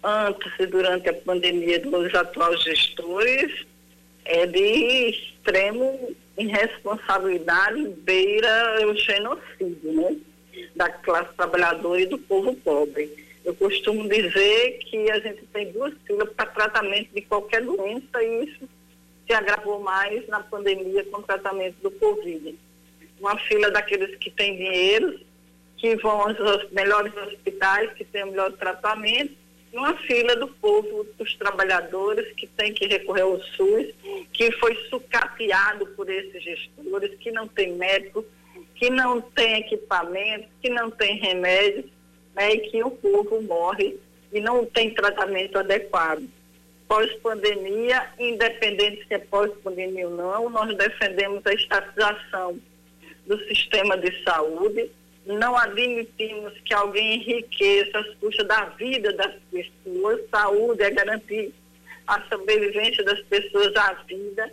[0.04, 3.66] antes e durante a pandemia dos atuais gestores
[4.28, 10.17] é de extremo irresponsabilidade, beira o genocídio, né?
[10.75, 13.25] Da classe trabalhadora e do povo pobre.
[13.43, 18.45] Eu costumo dizer que a gente tem duas filas para tratamento de qualquer doença e
[18.45, 18.69] isso
[19.25, 22.55] se agravou mais na pandemia com o tratamento do Covid.
[23.19, 25.19] Uma fila daqueles que têm dinheiro,
[25.78, 29.34] que vão aos melhores hospitais, que têm o melhor tratamento,
[29.74, 33.88] uma fila do povo, dos trabalhadores que tem que recorrer ao SUS,
[34.32, 38.26] que foi sucateado por esses gestores, que não tem médico,
[38.76, 41.89] que não tem equipamento, que não tem remédio,
[42.36, 43.97] né, e que o povo morre
[44.32, 46.24] e não tem tratamento adequado.
[46.88, 52.59] Pós-pandemia, independente se é pós-pandemia ou não, nós defendemos a estatização
[53.26, 54.89] do sistema de saúde,
[55.34, 60.21] não admitimos que alguém enriqueça às custas da vida das pessoas.
[60.30, 61.53] Saúde é garantir
[62.07, 64.51] a sobrevivência das pessoas à vida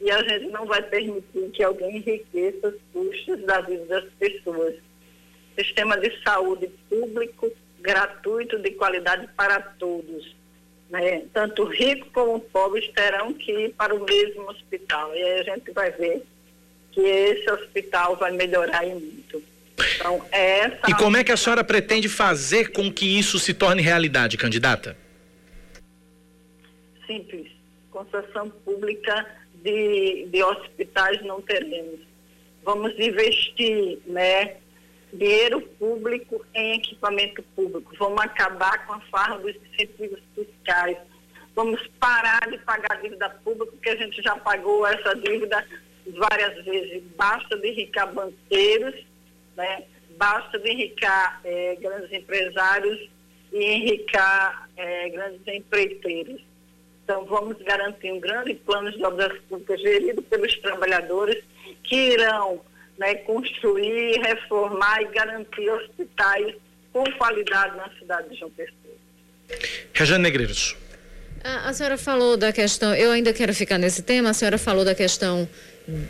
[0.00, 4.74] e a gente não vai permitir que alguém enriqueça às custas da vida das pessoas.
[5.58, 7.50] Sistema de saúde público,
[7.80, 10.36] gratuito, de qualidade para todos.
[10.90, 11.24] Né?
[11.32, 15.14] Tanto rico como pobres terão que ir para o mesmo hospital.
[15.14, 16.22] E aí a gente vai ver
[16.92, 19.42] que esse hospital vai melhorar muito.
[19.96, 20.90] Então, essa...
[20.90, 24.96] E como é que a senhora pretende fazer com que isso se torne realidade, candidata?
[27.06, 27.50] Simples.
[27.90, 29.26] Concessão pública
[29.62, 32.00] de, de hospitais não teremos.
[32.62, 34.56] Vamos investir, né?
[35.12, 37.92] Dinheiro público em equipamento público.
[37.98, 40.96] Vamos acabar com a farra dos incentivos fiscais.
[41.54, 45.66] Vamos parar de pagar dívida pública, porque a gente já pagou essa dívida
[46.16, 47.02] várias vezes.
[47.16, 48.94] Basta de enricar banqueiros
[49.60, 49.82] né?
[50.16, 53.08] Basta de enricar é, grandes empresários
[53.52, 56.40] e enricar é, grandes empreiteiros.
[57.04, 61.42] Então, vamos garantir um grande plano de obras públicas gerido pelos trabalhadores
[61.82, 62.60] que irão
[62.98, 66.54] né, construir, reformar e garantir hospitais
[66.92, 68.94] com qualidade na cidade de João Pessoa.
[69.92, 70.76] Rejane Negreiros.
[71.42, 74.84] A, a senhora falou da questão, eu ainda quero ficar nesse tema, a senhora falou
[74.84, 75.48] da questão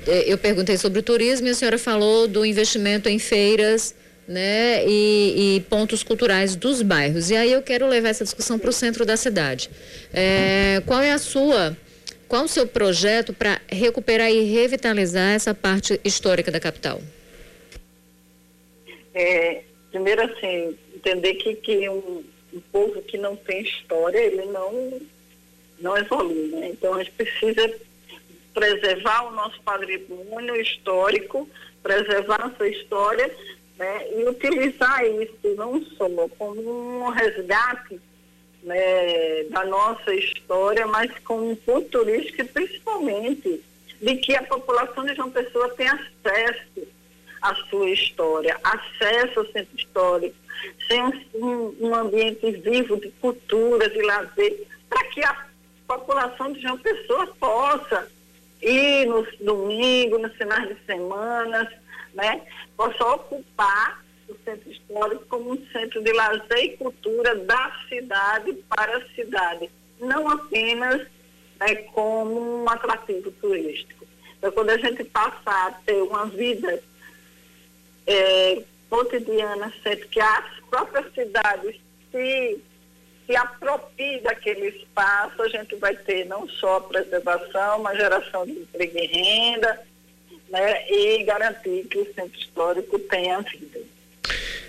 [0.07, 3.95] eu perguntei sobre o turismo e a senhora falou do investimento em feiras
[4.31, 7.31] né, e, e pontos culturais dos bairros.
[7.31, 9.69] E aí eu quero levar essa discussão para o centro da cidade.
[10.13, 11.77] É, qual é a sua,
[12.29, 17.01] qual o seu projeto para recuperar e revitalizar essa parte histórica da capital?
[19.13, 22.23] É, primeiro assim, entender que, que um,
[22.55, 25.01] um povo que não tem história, ele não,
[25.81, 26.69] não evolui, né?
[26.69, 27.69] Então a gente precisa
[28.55, 31.49] preservar o nosso patrimônio histórico,
[31.83, 33.35] preservar nossa história
[33.79, 38.01] né, e utilizar isso não só como um resgate
[38.63, 43.63] né, da nossa história, mas como um ponto turístico e principalmente
[44.01, 46.87] de que a população de João Pessoa tem acesso
[47.41, 50.37] à sua história, acesso ao centro histórico,
[50.87, 51.03] sem
[51.35, 55.47] um, um ambiente vivo de cultura, de lazer, para que a
[55.87, 58.11] população de João Pessoa possa
[58.63, 61.71] e nos domingos, nos finais de semana,
[62.15, 62.43] né,
[62.77, 68.99] possa ocupar o centro histórico como um centro de lazer e cultura da cidade para
[68.99, 71.07] a cidade, não apenas
[71.59, 74.07] né, como um atrativo turístico.
[74.39, 76.83] Então, quando a gente passar a ter uma vida
[78.07, 81.77] é, cotidiana, sempre que as próprias cidades
[82.11, 82.61] se
[83.31, 88.53] se aproprie daquele espaço, a gente vai ter não só a preservação, mas geração de
[88.53, 89.81] emprego e renda,
[90.49, 93.79] né, e garantir que o centro histórico tenha vida.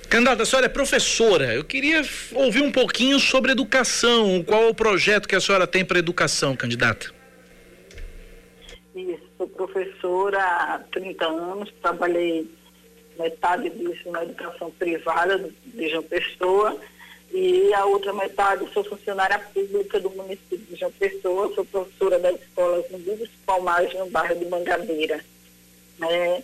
[0.08, 1.56] Candidata, a senhora é professora.
[1.56, 2.04] Eu queria
[2.34, 4.44] ouvir um pouquinho sobre educação.
[4.44, 7.12] Qual é o projeto que a senhora tem para educação, candidata?
[8.94, 12.48] Isso, sou professora há 30 anos, trabalhei
[13.18, 16.80] metade disso na educação privada de João Pessoa
[17.34, 22.32] e a outra metade sou funcionária pública do município de João Pessoa, sou professora da
[22.32, 25.24] escola Zumbi Palmares, no bairro de Mangabeira.
[26.02, 26.42] É,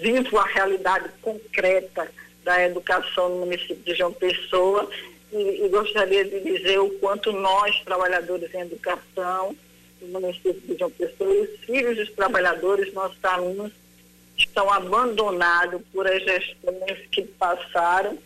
[0.00, 2.10] vivo a realidade concreta
[2.44, 4.88] da educação no município de João Pessoa
[5.32, 9.56] e, e, gostaria de dizer o quanto nós, trabalhadores em educação
[10.00, 13.72] do município de João Pessoa, e os filhos dos trabalhadores, nossos alunos,
[14.36, 18.18] estão abandonados por as gestões que passaram.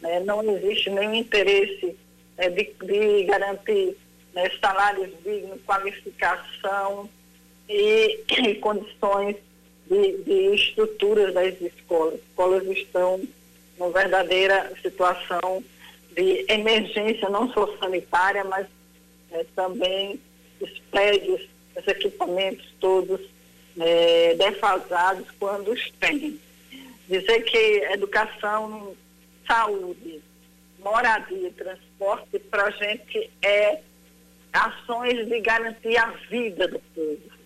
[0.00, 0.20] Né?
[0.20, 1.96] Não existe nenhum interesse
[2.36, 3.96] né, de, de, garantir
[4.34, 7.08] né, salários dignos, qualificação
[7.68, 9.36] e, e condições
[9.86, 12.14] de, de estruturas das escolas.
[12.14, 13.20] As escolas estão
[13.78, 15.62] numa verdadeira situação
[16.14, 18.66] de emergência, não só sanitária, mas
[19.32, 20.20] é, também
[20.60, 21.42] os prédios,
[21.76, 23.20] os equipamentos todos
[23.78, 26.38] é, defasados quando os têm.
[27.08, 27.56] Dizer que
[27.92, 28.94] educação,
[29.50, 30.22] saúde,
[30.78, 33.80] moradia e transporte para a gente é
[34.52, 37.40] ações de garantir a vida do povo.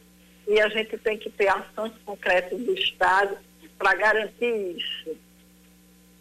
[0.46, 3.38] E a gente tem que ter ações concretas do Estado
[3.78, 5.16] para garantir isso.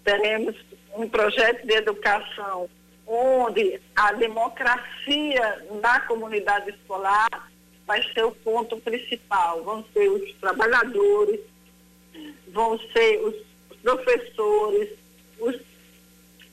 [0.05, 0.55] Teremos
[0.95, 2.69] um projeto de educação
[3.05, 7.51] onde a democracia na comunidade escolar
[7.85, 9.61] vai ser o ponto principal.
[9.63, 11.41] Vão ser os trabalhadores,
[12.47, 13.35] vão ser os
[13.81, 14.89] professores,
[15.37, 15.59] os,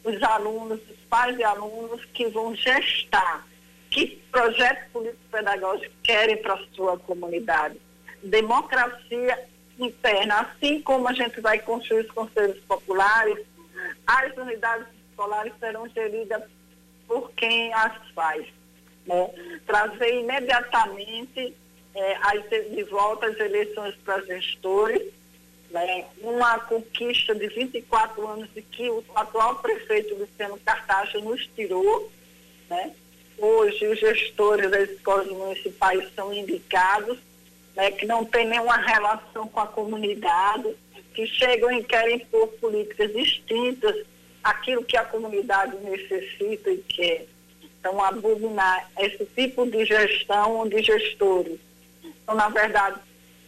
[0.05, 3.47] os alunos, os pais e alunos que vão gestar
[3.91, 7.77] que projetos político-pedagógicos querem para a sua comunidade.
[8.23, 9.49] Democracia
[9.79, 13.45] interna, assim como a gente vai construir os conselhos populares,
[14.07, 16.43] as unidades escolares serão geridas
[17.07, 18.47] por quem as faz.
[19.07, 19.31] Né?
[19.67, 21.57] Trazer imediatamente
[21.95, 25.03] é, as, de volta as eleições para gestores,
[25.71, 26.05] né?
[26.21, 32.11] uma conquista de 24 anos de que o atual prefeito Luciano Cartaxa nos tirou.
[32.69, 32.93] Né?
[33.39, 37.19] Hoje os gestores das escolas municipais são indicados,
[37.75, 37.91] né?
[37.93, 40.75] que não tem nenhuma relação com a comunidade,
[41.15, 44.07] que chegam e querem pôr políticas distintas
[44.43, 47.27] aquilo que a comunidade necessita e quer.
[47.63, 51.59] Então, abominar esse tipo de gestão de gestores.
[52.05, 53.01] Então, na verdade,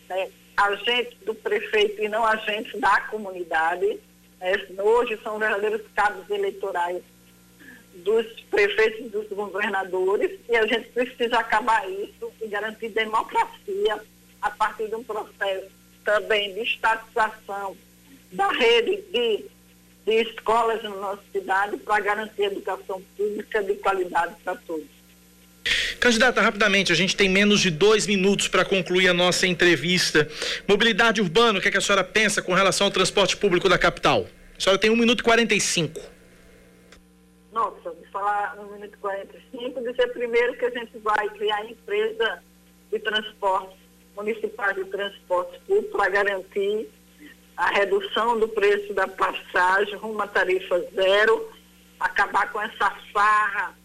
[0.09, 0.31] né,
[0.63, 3.99] agentes do prefeito e não agentes da comunidade.
[4.41, 7.03] Né, hoje são verdadeiros cabos eleitorais
[7.97, 14.01] dos prefeitos e dos governadores e a gente precisa acabar isso e garantir democracia
[14.41, 15.71] a partir de um processo
[16.05, 17.77] também de estatização
[18.33, 19.45] da rede de
[20.05, 24.87] de escolas na nossa cidade para garantir educação pública de qualidade para todos.
[26.03, 30.29] Candidata, rapidamente, a gente tem menos de dois minutos para concluir a nossa entrevista.
[30.67, 33.79] Mobilidade urbana, o que, é que, a senhora pensa com relação ao transporte público da
[33.79, 34.27] capital?
[34.59, 36.01] A senhora tem um minuto e 45.
[37.53, 42.43] Nossa, vou falar um minuto e 45, dizer primeiro que a gente vai criar empresa
[42.91, 43.77] de transporte,
[44.17, 46.89] municipal de transporte público para garantir
[47.57, 51.49] a redução do preço da passagem rumo à tarifa zero,
[52.01, 53.81] acabar com essa farra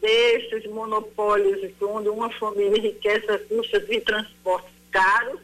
[0.00, 5.40] desses monopólios onde uma família enriquece a custa de transportes caros,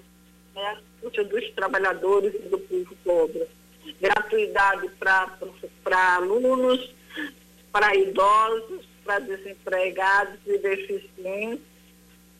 [0.54, 3.46] né, a custa dos trabalhadores e do povo pobre.
[4.00, 6.94] Gratuidade para alunos,
[7.70, 11.66] para idosos, para desempregados e deficientes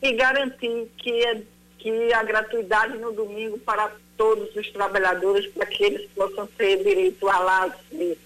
[0.01, 1.41] e garantir que, é,
[1.77, 7.27] que a gratuidade no domingo para todos os trabalhadores para que eles possam ter direito
[7.27, 8.17] a lazer.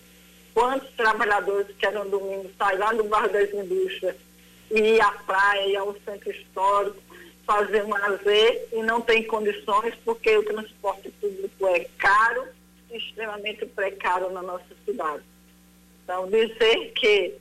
[0.57, 4.15] Quantos trabalhadores que eram domingo saem lá do Bar das Indústrias
[4.71, 6.97] e ir à praia, ir ao centro histórico,
[7.45, 12.47] fazer um lazer e não tem condições porque o transporte público é caro
[12.91, 15.21] extremamente precário na nossa cidade.
[16.03, 17.35] Então, dizer que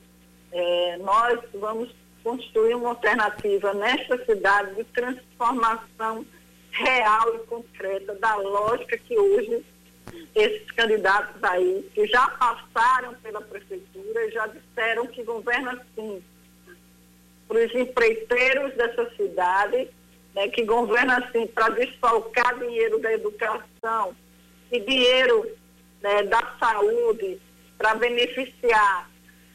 [0.51, 1.89] é, nós vamos
[2.23, 6.23] construir uma alternativa nesta cidade de transformação
[6.69, 9.65] real e concreta da lógica que hoje
[10.35, 16.23] esses candidatos aí, que já passaram pela prefeitura, já disseram que governa assim
[17.47, 19.89] para os empreiteiros dessa cidade,
[20.35, 24.15] né, que governa assim para desfalcar dinheiro da educação
[24.71, 25.49] e dinheiro
[26.01, 27.39] né, da saúde
[27.77, 29.09] para beneficiar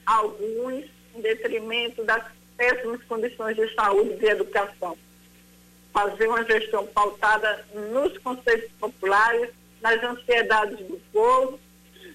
[0.07, 0.85] alguns
[1.15, 2.25] em detrimento das
[2.57, 4.97] péssimas condições de saúde e de educação.
[5.93, 9.51] Fazer uma gestão pautada nos conceitos populares,
[9.83, 11.59] nas ansiedades do povo,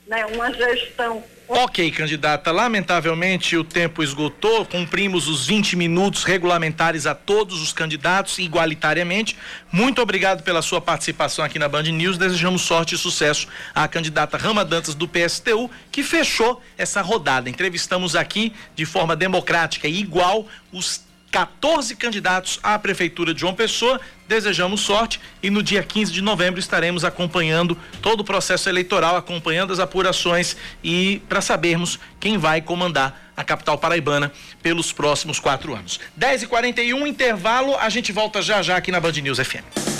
[0.08, 2.52] né, uma gestão Ok, candidata.
[2.52, 4.66] Lamentavelmente o tempo esgotou.
[4.66, 9.38] Cumprimos os 20 minutos regulamentares a todos os candidatos igualitariamente.
[9.72, 12.18] Muito obrigado pela sua participação aqui na Band News.
[12.18, 17.50] Desejamos sorte e sucesso à candidata Rama Dantas do PSTU, que fechou essa rodada.
[17.50, 24.00] Entrevistamos aqui de forma democrática e igual os 14 candidatos à Prefeitura de João Pessoa.
[24.28, 29.72] Desejamos sorte e no dia 15 de novembro estaremos acompanhando todo o processo eleitoral, acompanhando
[29.72, 36.00] as apurações e para sabermos quem vai comandar a capital paraibana pelos próximos quatro anos.
[36.20, 39.97] 10h41, intervalo, a gente volta já já aqui na Band News FM.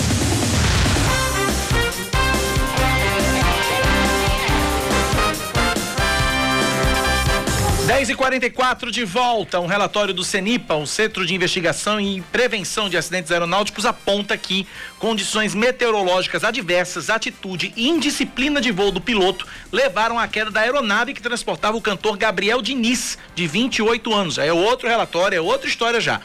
[8.08, 9.60] 10 e 44 de volta.
[9.60, 14.66] Um relatório do CENIPA, o Centro de Investigação e Prevenção de Acidentes Aeronáuticos, aponta que
[14.98, 21.12] condições meteorológicas adversas, atitude e indisciplina de voo do piloto levaram à queda da aeronave
[21.12, 24.38] que transportava o cantor Gabriel Diniz, de 28 anos.
[24.38, 26.20] É outro relatório, é outra história já.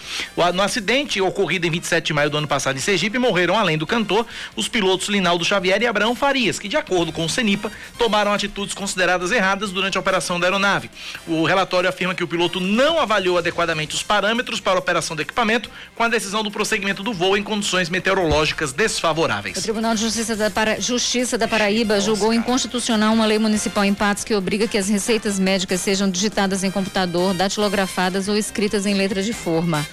[0.53, 3.85] No acidente ocorrido em 27 de maio do ano passado em Sergipe, morreram, além do
[3.85, 4.25] cantor,
[4.55, 8.73] os pilotos Linaldo Xavier e Abraão Farias, que, de acordo com o CENIPA, tomaram atitudes
[8.73, 10.89] consideradas erradas durante a operação da aeronave.
[11.27, 15.21] O relatório afirma que o piloto não avaliou adequadamente os parâmetros para a operação do
[15.21, 19.57] equipamento com a decisão do prosseguimento do voo em condições meteorológicas desfavoráveis.
[19.57, 20.79] O Tribunal de Justiça da, Para...
[20.79, 22.39] Justiça da Paraíba Nossa, julgou cara.
[22.39, 26.71] inconstitucional uma lei municipal em Patos que obriga que as receitas médicas sejam digitadas em
[26.71, 29.85] computador, datilografadas ou escritas em letra de forma.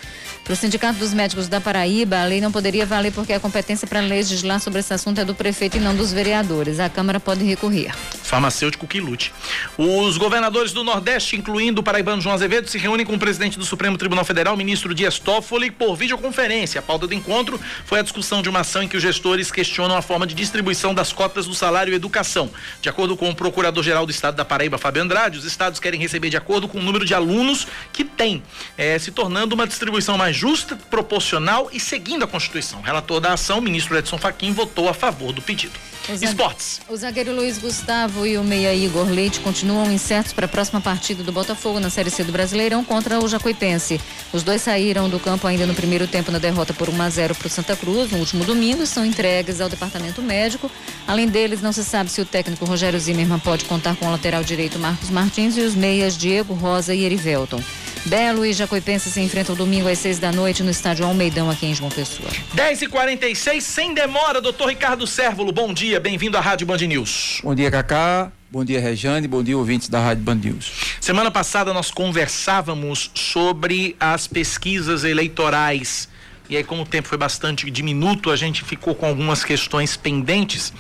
[0.50, 3.86] Para o Sindicato dos Médicos da Paraíba, a lei não poderia valer porque a competência
[3.86, 6.80] para legislar sobre esse assunto é do prefeito e não dos vereadores.
[6.80, 7.94] A Câmara pode recorrer.
[8.24, 9.32] Farmacêutico que lute.
[9.78, 13.64] Os governadores do Nordeste, incluindo o paraibano João Azevedo, se reúnem com o presidente do
[13.64, 16.80] Supremo Tribunal Federal, ministro Dias Toffoli, por videoconferência.
[16.80, 19.96] A pauta do encontro foi a discussão de uma ação em que os gestores questionam
[19.96, 22.50] a forma de distribuição das cotas do salário e educação.
[22.82, 26.28] De acordo com o procurador-geral do estado da Paraíba, Fábio Andrade, os estados querem receber
[26.28, 28.42] de acordo com o número de alunos que têm,
[28.76, 32.80] eh, se tornando uma distribuição mais justa, proporcional e seguindo a Constituição.
[32.80, 35.74] O relator da ação, ministro Edson Fachin, votou a favor do pedido.
[36.08, 36.80] O Esportes.
[36.88, 41.22] O zagueiro Luiz Gustavo e o meia Igor Leite continuam incertos para a próxima partida
[41.22, 44.00] do Botafogo na Série C do Brasileirão contra o Jacuipense.
[44.32, 47.34] Os dois saíram do campo ainda no primeiro tempo na derrota por 1 a 0
[47.34, 50.70] para o Santa Cruz no último domingo e são entregues ao departamento médico.
[51.06, 54.42] Além deles, não se sabe se o técnico Rogério Zimmermann pode contar com o lateral
[54.42, 57.62] direito Marcos Martins e os meias Diego Rosa e Erivelton.
[58.06, 61.74] Belo e Jacuipense se enfrentam domingo às seis da noite no estádio Almeidão, aqui em
[61.74, 62.28] João Pessoa.
[62.54, 65.52] 10 e 46 sem demora, doutor Ricardo Sérvulo.
[65.52, 67.40] Bom dia, bem-vindo à Rádio Band News.
[67.44, 68.32] Bom dia, Cacá.
[68.50, 69.28] Bom dia, Rejane.
[69.28, 70.96] Bom dia, ouvintes da Rádio Band News.
[70.98, 76.08] Semana passada nós conversávamos sobre as pesquisas eleitorais.
[76.48, 80.72] E aí, como o tempo foi bastante diminuto, a gente ficou com algumas questões pendentes.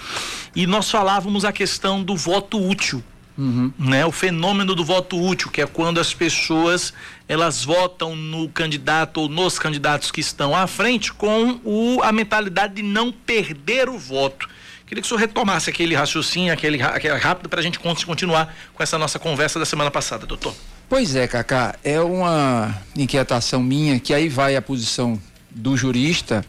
[0.56, 3.04] E nós falávamos a questão do voto útil
[3.40, 3.72] Uhum.
[3.78, 4.04] Né?
[4.04, 6.92] O fenômeno do voto útil, que é quando as pessoas
[7.26, 12.74] elas votam no candidato ou nos candidatos que estão à frente com o, a mentalidade
[12.74, 14.46] de não perder o voto.
[14.84, 18.82] Queria que o senhor retomasse aquele raciocínio, aquele, aquele rápido, para a gente continuar com
[18.82, 20.54] essa nossa conversa da semana passada, doutor.
[20.88, 25.18] Pois é, Cacá, é uma inquietação minha que aí vai a posição
[25.50, 26.44] do jurista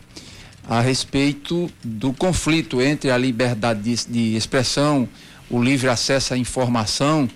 [0.67, 5.07] a respeito do conflito entre a liberdade de, de expressão,
[5.51, 7.29] o livre acesso à informação,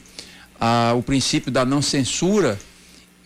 [0.60, 2.58] a, o princípio da não censura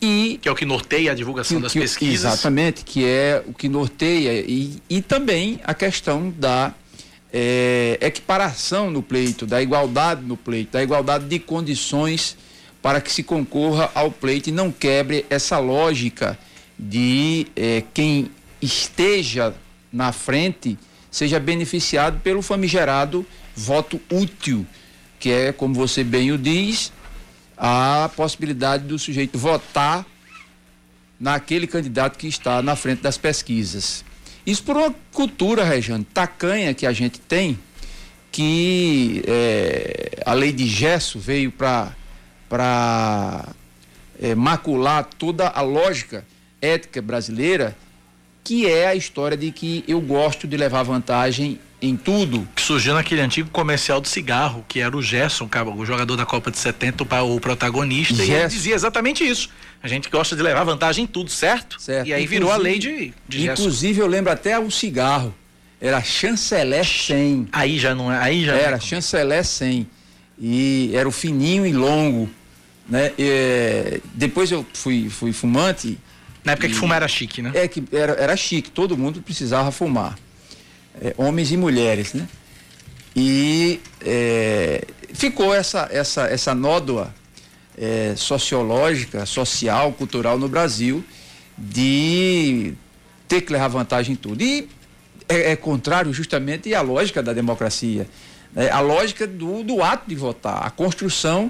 [0.01, 2.33] e que é o que norteia a divulgação que, das que, pesquisas.
[2.33, 6.73] Exatamente, que é o que norteia e, e também a questão da
[7.31, 12.35] é, equiparação no pleito, da igualdade no pleito, da igualdade de condições
[12.81, 16.39] para que se concorra ao pleito e não quebre essa lógica
[16.77, 18.31] de é, quem
[18.61, 19.53] esteja
[19.91, 20.77] na frente
[21.11, 23.25] seja beneficiado pelo famigerado
[23.55, 24.65] voto útil
[25.19, 26.91] que é, como você bem o diz,
[27.57, 30.05] a possibilidade do sujeito votar
[31.19, 34.05] naquele candidato que está na frente das pesquisas.
[34.45, 37.59] Isso por uma cultura, Rejane, tacanha que a gente tem,
[38.31, 41.93] que é, a lei de Gesso veio para
[44.21, 46.25] é, macular toda a lógica
[46.61, 47.75] ética brasileira,
[48.43, 52.47] que é a história de que eu gosto de levar vantagem em tudo.
[52.55, 56.51] Que surgiu naquele antigo comercial do cigarro, que era o Gerson, o jogador da Copa
[56.51, 58.31] de 70, o protagonista, Gerson.
[58.31, 59.49] e ele dizia exatamente isso.
[59.81, 61.81] A gente gosta de levar vantagem em tudo, certo?
[61.81, 62.07] Certo.
[62.07, 63.61] E aí inclusive, virou a lei de, de Gerson.
[63.61, 65.33] Inclusive, eu lembro até o cigarro.
[65.81, 67.47] Era chanceler 100.
[67.53, 68.17] Aí já não é.
[68.19, 68.81] Aí já era não é.
[68.81, 69.87] chanceler 100.
[70.37, 72.29] E era o fininho e longo.
[72.87, 73.13] Né?
[73.17, 75.97] E, depois eu fui, fui fumante.
[76.43, 77.51] Na época e, que fumar era chique, né?
[77.53, 80.17] É que era, era chique, todo mundo precisava fumar
[81.01, 82.27] é, homens e mulheres, né?
[83.15, 87.13] E é, ficou essa, essa, essa nódoa
[87.77, 91.03] é, sociológica, social, cultural no Brasil
[91.57, 92.73] de
[93.27, 94.41] ter que levar vantagem em tudo.
[94.43, 94.69] E
[95.27, 98.07] é, é contrário justamente à lógica da democracia,
[98.53, 98.69] né?
[98.69, 101.49] a lógica do, do ato de votar, a construção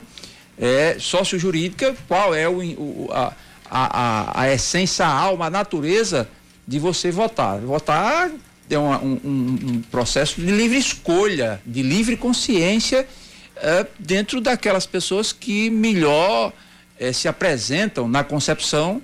[0.58, 3.34] é, sociojurídica, qual é o, o a,
[3.70, 6.28] a, a, essência, a alma, a natureza
[6.68, 7.60] de você votar.
[7.60, 8.30] Votar
[8.70, 13.08] é uma, um, um, processo de livre escolha, de livre consciência
[13.56, 16.54] é, dentro daquelas pessoas que melhor
[17.00, 19.02] é, se apresentam na concepção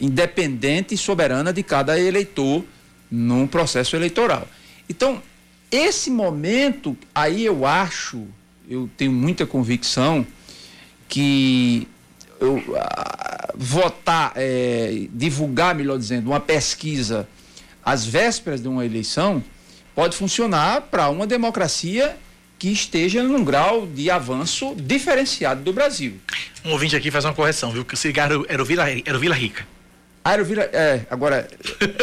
[0.00, 2.64] independente e soberana de cada eleitor
[3.10, 4.48] num processo eleitoral.
[4.88, 5.22] Então,
[5.70, 8.26] esse momento, aí eu acho,
[8.68, 10.26] eu tenho muita convicção
[11.08, 11.86] que
[12.40, 12.72] eu, uh,
[13.54, 17.28] votar, é, divulgar, melhor dizendo, uma pesquisa
[17.84, 19.42] às vésperas de uma eleição
[19.94, 22.16] pode funcionar para uma democracia
[22.58, 26.14] que esteja num grau de avanço diferenciado do Brasil.
[26.64, 27.84] Um ouvinte aqui faz uma correção, viu?
[27.84, 29.66] Que o cigarro era o Vila, era o Vila Rica.
[30.24, 30.62] Ah, era o Vila.
[30.72, 31.48] É, agora,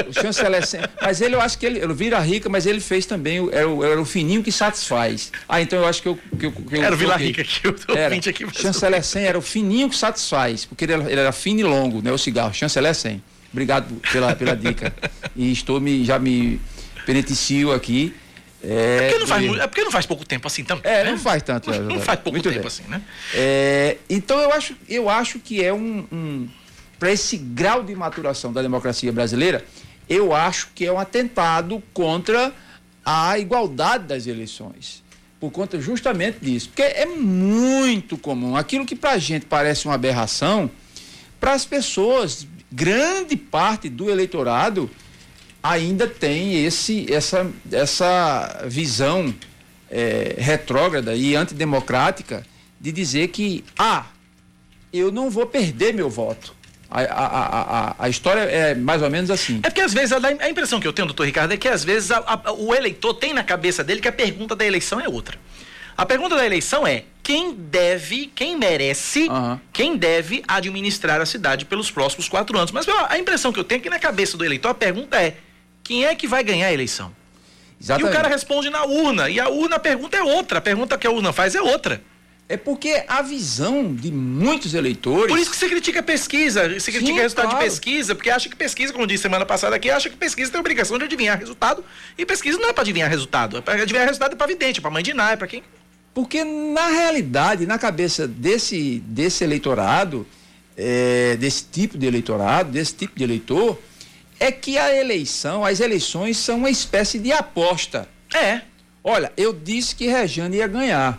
[0.09, 0.61] o chanceler.
[1.01, 1.79] mas ele, eu acho que ele.
[1.79, 3.47] Era o Vila Rica, mas ele fez também.
[3.53, 5.31] Era o, era o fininho que satisfaz.
[5.47, 6.19] Ah, então eu acho que eu.
[6.37, 8.45] Que eu, que eu era o Vila Rica que o ouvinte aqui.
[8.53, 12.01] Chanceler 100 era o fininho que satisfaz, porque ele era, ele era fino e longo,
[12.01, 12.11] né?
[12.11, 12.53] O cigarro.
[12.53, 13.23] Chanceler 100.
[13.51, 14.93] Obrigado pela, pela dica.
[15.35, 16.59] e estou me, já me
[17.05, 18.13] beneficio aqui.
[18.61, 20.91] É, é, porque não faz, é porque não faz pouco tempo assim também.
[20.91, 21.11] É, né?
[21.11, 21.71] não faz tanto.
[21.71, 22.67] Não, não faz pouco Muito tempo bem.
[22.67, 23.01] assim, né?
[23.33, 26.49] É, então eu acho, eu acho que é um, um
[26.99, 29.63] para esse grau de maturação da democracia brasileira,
[30.09, 32.53] eu acho que é um atentado contra
[33.05, 35.01] a igualdade das eleições.
[35.39, 36.67] Por conta justamente disso.
[36.67, 38.57] Porque é muito comum.
[38.57, 40.69] Aquilo que para a gente parece uma aberração,
[41.39, 44.89] para as pessoas, grande parte do eleitorado
[45.61, 49.33] ainda tem esse, essa, essa visão
[49.89, 52.45] é, retrógrada e antidemocrática
[52.79, 54.05] de dizer que, ah,
[54.93, 56.55] eu não vou perder meu voto.
[56.89, 57.25] A, a,
[57.89, 59.59] a, a, história é mais ou menos assim.
[59.61, 62.09] É porque às vezes a, impressão que eu tenho, doutor Ricardo, é que às vezes
[62.57, 65.37] o eleitor tem na cabeça dele que a pergunta da eleição é outra.
[65.99, 69.59] A pergunta da eleição é quem deve, quem merece, uhum.
[69.73, 72.71] quem deve administrar a cidade pelos próximos quatro anos.
[72.71, 75.35] Mas a impressão que eu tenho é que na cabeça do eleitor a pergunta é
[75.83, 77.13] quem é que vai ganhar a eleição?
[77.81, 78.07] Exatamente.
[78.07, 79.29] E o cara responde na urna.
[79.29, 80.59] E a urna, a pergunta é outra.
[80.59, 82.01] A pergunta que a urna faz é outra.
[82.47, 85.27] É porque a visão de muitos eleitores.
[85.27, 87.59] Por isso que você critica a pesquisa, você critica Sim, resultado claro.
[87.59, 90.59] de pesquisa, porque acha que pesquisa, como disse semana passada aqui, acha que pesquisa tem
[90.59, 91.83] a obrigação de adivinhar resultado.
[92.17, 93.57] E pesquisa não é para adivinhar resultado.
[93.57, 95.61] É para adivinhar resultado é para vidente, é para mãe de Iná, é para quem.
[96.19, 100.27] Porque na realidade, na cabeça desse, desse eleitorado,
[100.75, 103.79] é, desse tipo de eleitorado, desse tipo de eleitor,
[104.37, 108.05] é que a eleição, as eleições são uma espécie de aposta.
[108.35, 108.63] É.
[109.01, 111.17] Olha, eu disse que Rejane ia ganhar.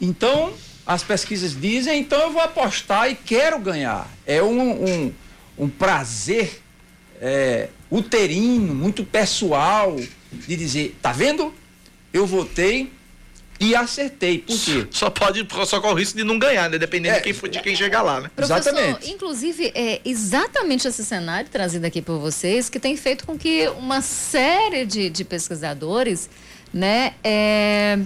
[0.00, 0.52] Então,
[0.86, 4.08] as pesquisas dizem, então eu vou apostar e quero ganhar.
[4.24, 5.12] É um, um,
[5.58, 6.62] um prazer
[7.20, 9.96] é, uterino, muito pessoal,
[10.30, 11.52] de dizer, tá vendo?
[12.12, 13.01] Eu votei
[13.62, 14.38] e acertei.
[14.38, 14.86] Por quê?
[14.90, 16.78] Só pode, só corre o risco de não ganhar, né?
[16.78, 18.30] Dependendo é, de, quem, de quem chegar lá, né?
[18.36, 19.08] Exatamente.
[19.08, 24.02] Inclusive, é exatamente esse cenário trazido aqui por vocês que tem feito com que uma
[24.02, 26.28] série de, de pesquisadores,
[26.74, 28.00] né, é,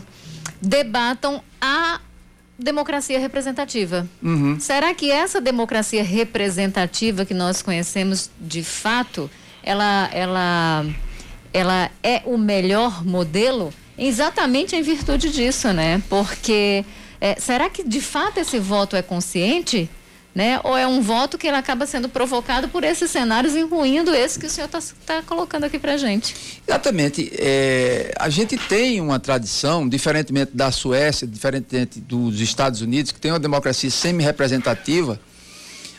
[0.60, 2.00] debatam a
[2.58, 4.06] democracia representativa.
[4.22, 4.60] Uhum.
[4.60, 9.30] Será que essa democracia representativa que nós conhecemos de fato,
[9.62, 10.86] ela, ela,
[11.50, 13.72] ela é o melhor modelo?
[13.98, 16.02] Exatamente em virtude disso, né?
[16.08, 16.84] Porque
[17.20, 19.88] é, será que de fato esse voto é consciente?
[20.36, 20.60] né?
[20.64, 24.44] Ou é um voto que ele acaba sendo provocado por esses cenários, incluindo esse que
[24.44, 26.60] o senhor está tá colocando aqui para gente.
[26.68, 27.32] Exatamente.
[27.38, 33.32] É, a gente tem uma tradição, diferentemente da Suécia, diferentemente dos Estados Unidos, que tem
[33.32, 35.18] uma democracia semi-representativa,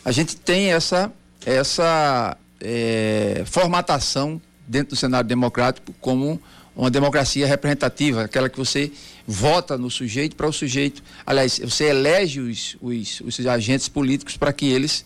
[0.05, 1.11] a gente tem essa,
[1.43, 6.39] essa é, formatação dentro do cenário democrático como
[6.77, 8.91] uma democracia representativa, aquela que você
[9.25, 11.01] vota no sujeito para o sujeito.
[11.25, 15.03] Aliás, você elege os, os, os agentes políticos para que eles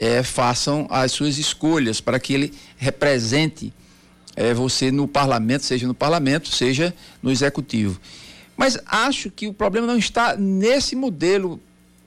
[0.00, 3.72] é, façam as suas escolhas, para que ele represente
[4.34, 6.92] é, você no parlamento, seja no parlamento, seja
[7.22, 8.00] no executivo.
[8.56, 11.60] Mas acho que o problema não está nesse modelo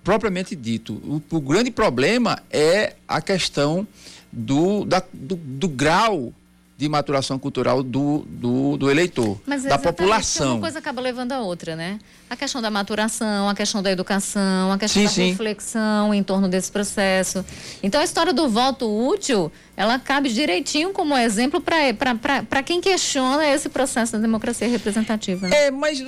[0.04, 0.94] propriamente dito.
[1.06, 3.88] O, o grande problema é a questão
[4.30, 6.34] do, da, do, do grau
[6.78, 10.54] de maturação cultural do, do, do eleitor, Mas da população.
[10.54, 12.00] Uma coisa acaba levando a outra, né?
[12.30, 15.30] A questão da maturação, a questão da educação, a questão sim, da sim.
[15.30, 17.46] reflexão em torno desse processo.
[17.82, 23.70] Então, a história do voto útil, ela cabe direitinho como exemplo para quem questiona esse
[23.70, 25.48] processo da democracia representativa.
[25.48, 25.68] Né?
[25.68, 26.04] É, mas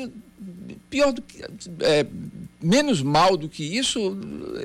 [0.89, 1.43] pior do que.
[1.79, 2.05] É,
[2.61, 3.99] menos mal do que isso,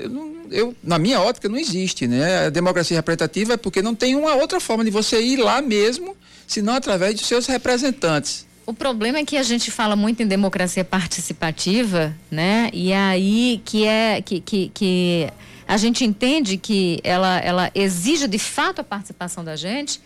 [0.00, 2.46] eu, não, eu, na minha ótica, não existe, né?
[2.46, 6.16] A democracia representativa é porque não tem uma outra forma de você ir lá mesmo,
[6.46, 8.46] senão através de seus representantes.
[8.64, 12.70] O problema é que a gente fala muito em democracia participativa, né?
[12.72, 15.28] E aí que é que, que, que
[15.66, 20.00] a gente entende que ela, ela exige de fato a participação da gente,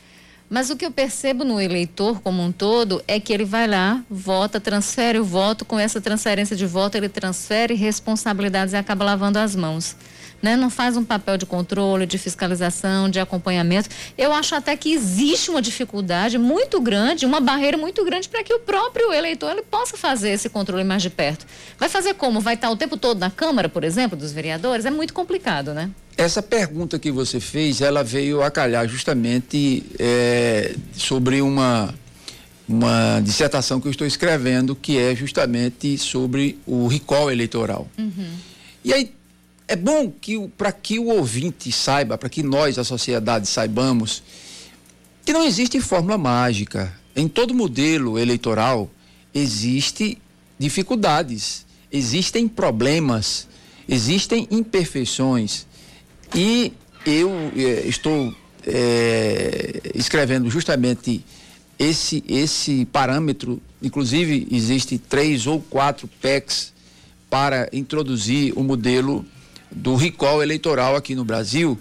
[0.48, 4.04] mas o que eu percebo no eleitor como um todo é que ele vai lá,
[4.08, 9.38] vota, transfere o voto, com essa transferência de voto ele transfere responsabilidades e acaba lavando
[9.38, 9.96] as mãos
[10.46, 10.56] né?
[10.56, 13.88] não faz um papel de controle, de fiscalização, de acompanhamento.
[14.16, 18.54] Eu acho até que existe uma dificuldade muito grande, uma barreira muito grande para que
[18.54, 21.44] o próprio eleitor ele possa fazer esse controle mais de perto.
[21.76, 22.40] Vai fazer como?
[22.40, 24.86] Vai estar o tempo todo na Câmara, por exemplo, dos vereadores?
[24.86, 25.90] É muito complicado, né?
[26.16, 31.92] Essa pergunta que você fez, ela veio a calhar justamente é, sobre uma
[32.68, 37.88] uma dissertação que eu estou escrevendo que é justamente sobre o recall eleitoral.
[37.96, 38.28] Uhum.
[38.84, 39.12] E aí
[39.68, 44.22] é bom que para que o ouvinte saiba, para que nós, a sociedade, saibamos
[45.24, 46.92] que não existe fórmula mágica.
[47.14, 48.88] Em todo modelo eleitoral
[49.34, 50.18] existe
[50.58, 53.48] dificuldades, existem problemas,
[53.88, 55.66] existem imperfeições.
[56.34, 56.72] E
[57.04, 58.32] eu é, estou
[58.66, 61.24] é, escrevendo justamente
[61.78, 66.72] esse, esse parâmetro, inclusive existe três ou quatro PECs
[67.28, 69.24] para introduzir o modelo
[69.76, 71.78] do recall eleitoral aqui no Brasil,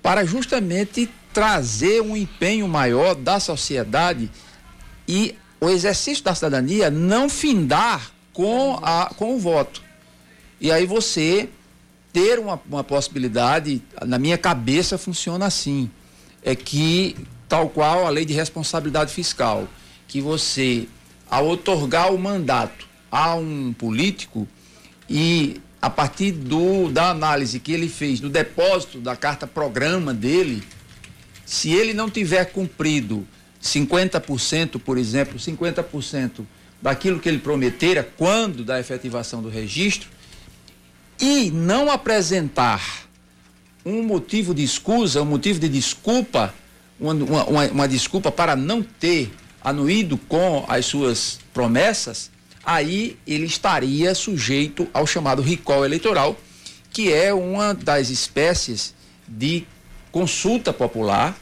[0.00, 4.30] para justamente trazer um empenho maior da sociedade
[5.06, 9.82] e o exercício da cidadania não findar com, a, com o voto.
[10.60, 11.48] E aí você
[12.12, 15.90] ter uma, uma possibilidade, na minha cabeça funciona assim,
[16.42, 17.16] é que,
[17.48, 19.66] tal qual a lei de responsabilidade fiscal,
[20.06, 20.86] que você,
[21.28, 24.46] ao otorgar o mandato a um político
[25.10, 30.64] e a partir do, da análise que ele fez no depósito da carta programa dele,
[31.44, 33.26] se ele não tiver cumprido
[33.62, 36.46] 50%, por exemplo, 50%
[36.80, 40.08] daquilo que ele prometera quando da efetivação do registro,
[41.20, 43.04] e não apresentar
[43.84, 46.54] um motivo de escusa, um motivo de desculpa,
[46.98, 49.30] uma, uma, uma desculpa para não ter
[49.62, 52.30] anuído com as suas promessas,
[52.64, 56.38] aí ele estaria sujeito ao chamado recall eleitoral,
[56.90, 58.94] que é uma das espécies
[59.26, 59.66] de
[60.10, 61.36] consulta popular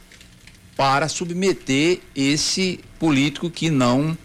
[0.77, 4.16] para submeter esse político que não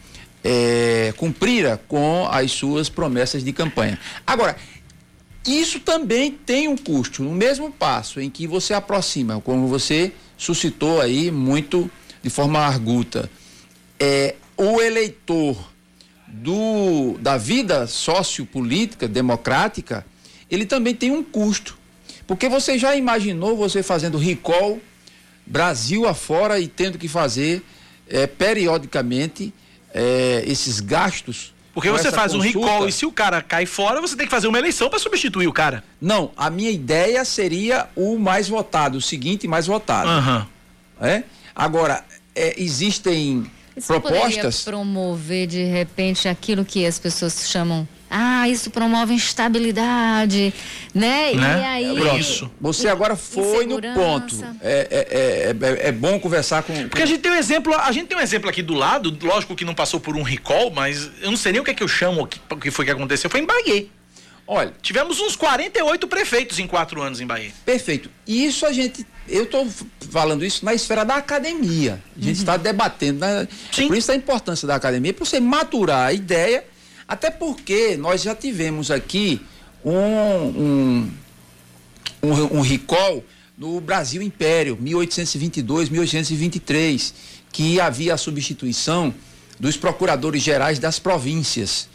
[0.43, 3.99] é, cumprira com as suas promessas de campanha.
[4.25, 4.55] Agora,
[5.45, 7.23] isso também tem um custo.
[7.23, 11.89] No mesmo passo em que você aproxima, como você suscitou aí muito
[12.21, 13.29] de forma arguta,
[13.99, 15.57] é, o eleitor
[16.27, 20.05] do, da vida sociopolítica, democrática,
[20.49, 21.77] ele também tem um custo.
[22.25, 24.79] Porque você já imaginou você fazendo recall
[25.45, 27.63] Brasil afora e tendo que fazer
[28.09, 29.53] é, periodicamente
[29.93, 31.53] é, esses gastos.
[31.73, 32.57] Porque você faz consulta.
[32.57, 34.99] um recall e se o cara cai fora, você tem que fazer uma eleição para
[34.99, 35.83] substituir o cara.
[36.01, 40.09] Não, a minha ideia seria o mais votado, o seguinte mais votado.
[40.09, 40.45] Uhum.
[41.07, 41.23] É?
[41.55, 42.03] Agora,
[42.35, 44.63] é, existem isso propostas.
[44.63, 50.53] promover de repente aquilo que as pessoas chamam ah, isso promove instabilidade,
[50.93, 51.33] né?
[51.33, 51.59] né?
[51.61, 52.19] E aí.
[52.19, 52.49] Isso.
[52.61, 54.33] Você agora foi no ponto.
[54.61, 56.73] É, é, é, é, bom conversar com.
[56.87, 59.55] Porque a gente tem um exemplo, a gente tem um exemplo aqui do lado, lógico
[59.55, 61.83] que não passou por um recall, mas eu não sei nem o que é que
[61.83, 63.29] eu chamo, o que foi que aconteceu.
[63.29, 63.87] Foi em Bahia.
[64.47, 67.51] Olha, tivemos uns 48 prefeitos em quatro anos em Bahia.
[67.65, 68.09] Perfeito.
[68.25, 69.67] Isso a gente eu estou
[70.09, 72.01] falando isso na esfera da academia.
[72.15, 72.61] A gente está uhum.
[72.61, 73.19] debatendo.
[73.19, 73.47] Né?
[73.71, 73.87] Sim.
[73.87, 76.63] Por isso a importância da academia, para você maturar a ideia,
[77.07, 79.41] até porque nós já tivemos aqui
[79.83, 81.11] um, um,
[82.23, 83.23] um, um recall
[83.57, 87.13] no Brasil Império, 1822, 1823,
[87.51, 89.13] que havia a substituição
[89.59, 91.89] dos procuradores gerais das províncias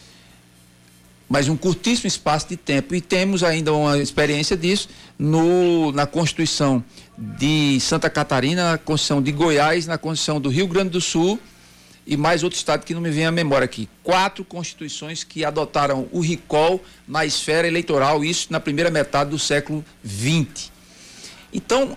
[1.33, 2.95] mas um curtíssimo espaço de tempo.
[2.95, 6.85] E temos ainda uma experiência disso no, na Constituição
[7.17, 11.41] de Santa Catarina, na Constituição de Goiás, na Constituição do Rio Grande do Sul
[12.07, 13.89] e mais outro estado que não me vem à memória aqui.
[14.03, 16.79] Quatro constituições que adotaram o recall
[17.09, 20.71] na esfera eleitoral, isso na primeira metade do século XX.
[21.51, 21.97] Então,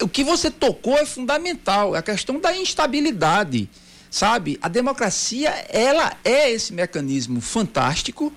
[0.00, 3.68] o que você tocou é fundamental, é a questão da instabilidade,
[4.10, 4.58] sabe?
[4.62, 8.32] A democracia, ela é esse mecanismo fantástico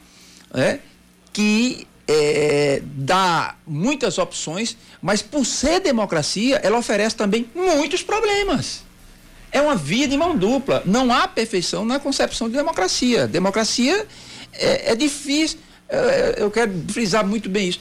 [0.55, 0.79] né,
[1.33, 8.83] que é, dá muitas opções, mas por ser democracia, ela oferece também muitos problemas.
[9.51, 10.81] É uma via de mão dupla.
[10.85, 13.27] Não há perfeição na concepção de democracia.
[13.27, 14.05] Democracia
[14.53, 15.59] é, é difícil.
[15.89, 17.79] é, eu quero frisar muito bem isso.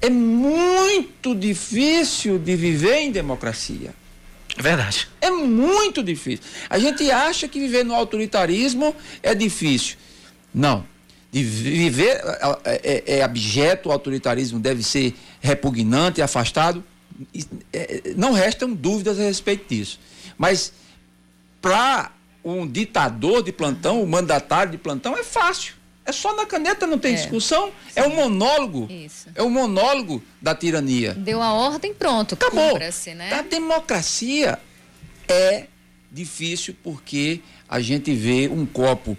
[0.00, 3.94] É muito difícil de viver em democracia.
[4.56, 5.08] É verdade.
[5.20, 6.44] É muito difícil.
[6.68, 9.96] A gente acha que viver no autoritarismo é difícil.
[10.52, 10.84] Não.
[11.32, 12.20] De viver
[12.64, 16.84] é, é, é abjeto, o autoritarismo deve ser repugnante, afastado.
[17.72, 19.98] É, não restam dúvidas a respeito disso.
[20.36, 20.72] Mas
[21.60, 22.12] para
[22.44, 25.74] um ditador de plantão, um mandatário de plantão, é fácil.
[26.04, 27.16] É só na caneta, não tem é.
[27.16, 27.68] discussão.
[27.88, 28.00] Sim.
[28.00, 28.88] É um monólogo.
[28.90, 29.28] Isso.
[29.34, 31.14] É um monólogo da tirania.
[31.14, 32.34] Deu a ordem, pronto.
[32.34, 32.78] Acabou.
[32.78, 33.32] Né?
[33.32, 34.58] A democracia
[35.28, 35.66] é
[36.10, 39.16] difícil porque a gente vê um copo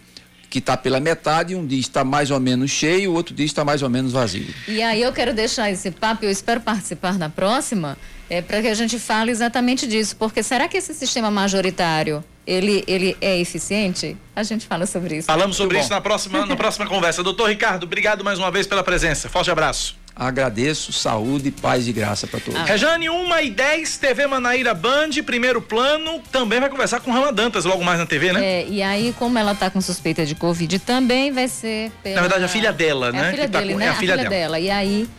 [0.54, 3.66] que está pela metade, um dia está mais ou menos cheio, o outro dia está
[3.66, 4.54] mais ou menos vazio.
[4.68, 7.98] E aí eu quero deixar esse papo, eu espero participar na próxima,
[8.30, 12.84] é, para que a gente fale exatamente disso, porque será que esse sistema majoritário ele,
[12.88, 14.16] ele é eficiente?
[14.36, 15.26] A gente fala sobre isso.
[15.26, 17.24] Falamos sobre isso na próxima, na próxima conversa.
[17.24, 19.28] Doutor Ricardo, obrigado mais uma vez pela presença.
[19.30, 20.03] Forte abraço.
[20.16, 22.60] Agradeço, saúde, paz e graça para todos.
[22.60, 22.66] Ah.
[22.66, 27.66] Rejane, 1 e 10, TV Manaíra Band, primeiro plano, também vai conversar com Rama Dantas
[27.66, 28.46] logo mais na TV, né?
[28.46, 32.16] É, e aí, como ela tá com suspeita de Covid, também vai ser pela...
[32.16, 33.28] Na verdade, a filha dela, é né?
[33.28, 33.80] A filha tá dele, com...
[33.80, 33.86] né?
[33.86, 34.30] É a, filha, filha dela.
[34.30, 34.60] dela.
[34.60, 35.10] E aí,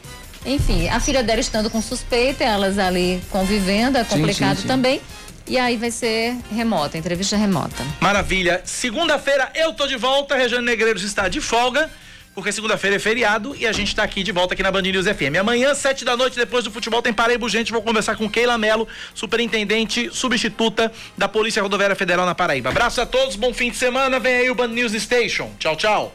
[0.47, 4.69] enfim, a filha dela estando com suspeita, elas ali convivendo, é complicado sim, sim, sim.
[4.69, 5.01] também.
[5.47, 7.85] E aí vai ser remota, entrevista remota.
[8.01, 8.63] Maravilha.
[8.65, 11.91] Segunda-feira eu tô de volta, Rejane Negreiros está de folga
[12.35, 15.07] porque segunda-feira é feriado e a gente está aqui de volta aqui na Band News
[15.07, 15.39] FM.
[15.39, 17.73] Amanhã, sete da noite, depois do futebol, tem Paraíba Gente.
[17.73, 22.71] Vou conversar com Keila Melo, superintendente substituta da Polícia Rodoviária Federal na Paraíba.
[22.71, 24.19] Abraço a todos, bom fim de semana.
[24.19, 25.53] Vem aí o Band News Station.
[25.59, 26.15] Tchau, tchau.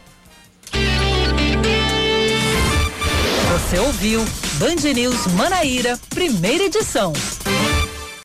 [3.52, 4.26] Você ouviu
[4.56, 7.14] Band News Manaíra, primeira edição.